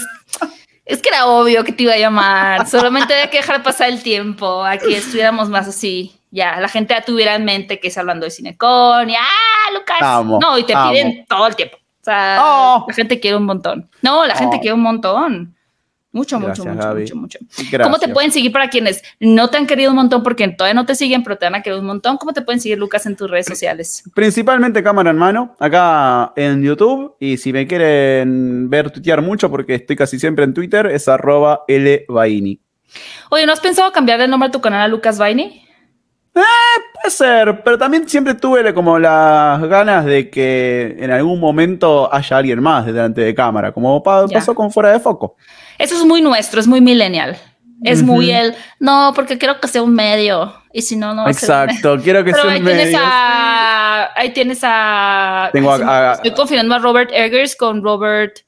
[0.90, 2.66] es que era obvio que te iba a llamar.
[2.66, 6.94] Solamente había que dejar pasar el tiempo a que estuviéramos más así ya la gente
[6.94, 10.24] ya tuviera en mente que es hablando de Cinecon y ¡ah, Lucas!
[10.40, 11.76] no, y te piden todo el tiempo.
[11.76, 12.84] O sea, oh.
[12.88, 13.90] la gente quiere un montón.
[14.00, 14.60] No, la gente oh.
[14.60, 15.56] quiere un montón.
[16.12, 17.38] Mucho, mucho, mucho, mucho, mucho,
[17.84, 20.84] ¿Cómo te pueden seguir para quienes no te han querido un montón porque todavía no
[20.84, 22.16] te siguen, pero te han querido un montón?
[22.16, 24.02] ¿Cómo te pueden seguir, Lucas, en tus redes sociales?
[24.12, 27.14] Principalmente cámara en mano, acá en YouTube.
[27.20, 31.62] Y si me quieren ver tuitear mucho, porque estoy casi siempre en Twitter, es arroba
[31.68, 32.60] lvaini.
[33.30, 35.64] Oye, ¿no has pensado cambiar el nombre de tu canal a Lucas Vaini?
[36.34, 36.40] Eh,
[36.94, 42.36] puede ser, pero también siempre tuve como las ganas de que en algún momento haya
[42.36, 45.36] alguien más delante de cámara, como pasó con fuera de foco.
[45.80, 47.38] Eso es muy nuestro, es muy millennial.
[47.82, 50.54] Es muy el, no, porque quiero que sea un medio.
[50.70, 51.26] Y si no, no.
[51.26, 52.76] Exacto, quiero que sea un medio.
[52.76, 55.48] Tienes a, ahí tienes a.
[55.50, 58.40] Tengo a, estoy confinando a Robert Eggers con Robert.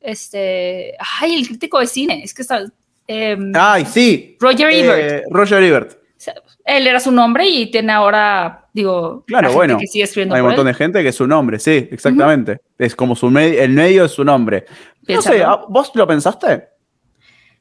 [0.00, 0.94] Este.
[1.20, 2.22] Ay, el crítico de cine.
[2.24, 2.64] Es que está.
[3.06, 4.36] Em, ay, sí.
[4.40, 5.12] Roger Ebert.
[5.12, 5.96] Eh, Roger Ebert
[6.68, 11.02] él era su nombre y tiene ahora, digo, claro, bueno, hay un montón de gente
[11.02, 12.60] que es su nombre, sí, exactamente.
[12.76, 14.66] Es como su medio, el medio es su nombre.
[15.08, 16.68] No sé, ¿vos lo pensaste?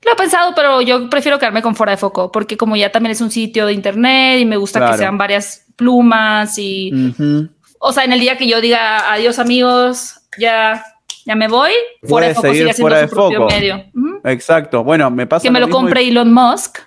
[0.03, 3.11] Lo he pensado, pero yo prefiero quedarme con fuera de foco, porque como ya también
[3.11, 6.91] es un sitio de internet y me gusta que sean varias plumas y,
[7.79, 10.83] o sea, en el día que yo diga adiós amigos, ya,
[11.25, 11.71] ya me voy,
[12.03, 13.85] fuera de foco sigue siendo su propio medio.
[14.25, 15.43] Exacto, bueno, me pasa.
[15.43, 16.79] Que me lo, compre Elon Musk.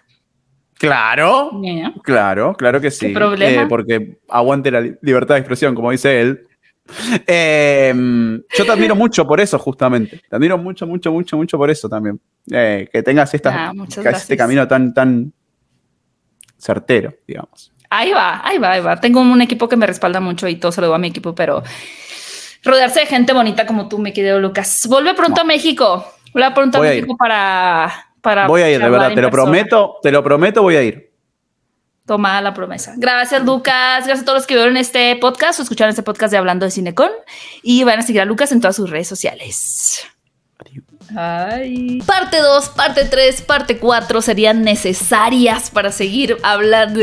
[0.81, 1.61] Claro,
[2.03, 3.09] claro, claro que sí.
[3.09, 3.63] ¿Qué problema?
[3.65, 6.47] Eh, porque aguante la libertad de expresión, como dice él.
[7.27, 10.23] Em, yo te admiro mucho por eso, justamente.
[10.27, 12.19] Te admiro mucho, mucho, mucho, mucho por eso también.
[12.51, 13.75] Eh, que tengas esta,
[14.11, 15.31] este camino tan, tan
[16.57, 17.71] certero, digamos.
[17.91, 18.99] Ahí va, ahí va, ahí va.
[18.99, 21.35] Tengo un equipo que me respalda mucho y todo se lo doy a mi equipo,
[21.35, 21.63] pero
[22.65, 24.87] rodearse de gente bonita como tú, mi querido Lucas.
[24.89, 26.07] Vuelve pronto a México.
[26.33, 28.10] Vuelve pronto a México para
[28.47, 31.11] Voy a ir, de verdad, te lo prometo, te lo prometo, voy a ir.
[32.07, 32.95] Toma la promesa.
[32.97, 34.05] Gracias, Lucas.
[34.05, 36.73] Gracias a todos los que vieron este podcast o escucharon este podcast de Hablando de
[36.73, 37.11] Cinecon.
[37.63, 40.05] Y van a seguir a Lucas en todas sus redes sociales.
[41.13, 47.01] Parte 2, parte 3, parte 4 serían necesarias para seguir hablando.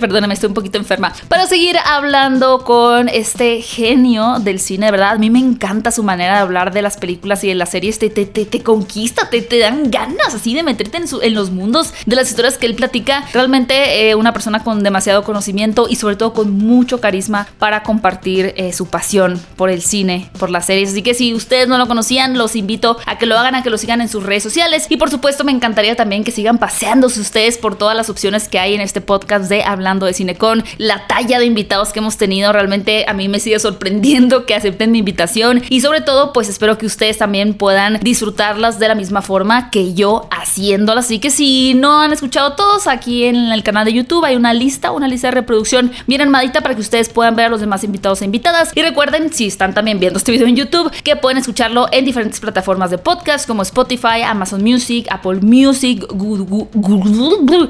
[0.00, 1.12] Perdóname, estoy un poquito enferma.
[1.28, 5.12] Para seguir hablando con este genio del cine, verdad.
[5.12, 7.98] A mí me encanta su manera de hablar de las películas y de las series.
[7.98, 11.34] Te, te, te, te conquista, te, te dan ganas así de meterte en, su, en,
[11.34, 13.24] los mundos de las historias que él platica.
[13.32, 18.54] Realmente eh, una persona con demasiado conocimiento y sobre todo con mucho carisma para compartir
[18.56, 20.90] eh, su pasión por el cine, por las series.
[20.90, 23.70] Así que si ustedes no lo conocían, los invito a que lo hagan, a que
[23.70, 24.86] lo sigan en sus redes sociales.
[24.88, 28.58] Y por supuesto, me encantaría también que sigan paseándose ustedes por todas las opciones que
[28.58, 30.64] hay en este podcast de Hablando de Cinecon.
[30.78, 34.92] La talla de invitados que hemos tenido realmente a mí me sigue sorprendiendo que acepten
[34.92, 35.62] mi invitación.
[35.68, 39.94] Y sobre todo, pues espero que ustedes también puedan disfrutarlas de la misma forma que
[39.94, 41.06] yo haciéndolas.
[41.06, 44.54] Así que si no han escuchado todos, aquí en el canal de YouTube hay una
[44.54, 47.84] lista, una lista de reproducción bien armadita para que ustedes puedan ver a los demás
[47.84, 48.70] invitados e invitadas.
[48.74, 52.40] Y recuerden, si están también viendo este video en YouTube, que pueden escucharlo en diferentes
[52.40, 56.68] plataformas de podcast como Spotify, Amazon Music, Apple Music, Google,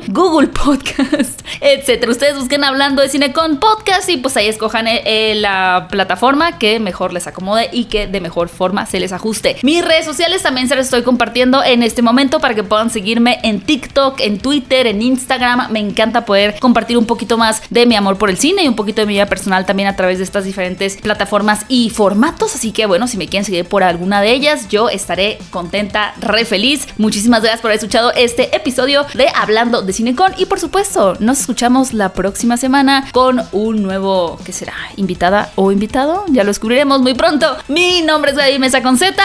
[0.09, 2.09] Google, Podcast, etc.
[2.09, 6.59] Ustedes busquen hablando de cine con podcast y pues ahí escojan eh, eh, la plataforma
[6.59, 9.57] que mejor les acomode y que de mejor forma se les ajuste.
[9.63, 13.39] Mis redes sociales también se las estoy compartiendo en este momento para que puedan seguirme
[13.45, 15.71] en TikTok, en Twitter, en Instagram.
[15.71, 18.75] Me encanta poder compartir un poquito más de mi amor por el cine y un
[18.75, 22.57] poquito de mi vida personal también a través de estas diferentes plataformas y formatos.
[22.57, 26.45] Así que bueno, si me quieren seguir por alguna de ellas, yo estaré contenta, re
[26.45, 26.87] feliz.
[26.99, 31.41] Muchísimas gracias por haber escuchado este episodio de Hablando de Cinecon y por supuesto, nos
[31.41, 34.75] escuchamos la próxima semana con un nuevo, ¿qué será?
[34.97, 36.25] ¿Invitada o invitado?
[36.29, 37.57] Ya lo descubriremos muy pronto.
[37.69, 39.25] Mi nombre es Gaby Mesa con.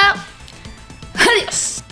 [1.15, 1.83] Adiós.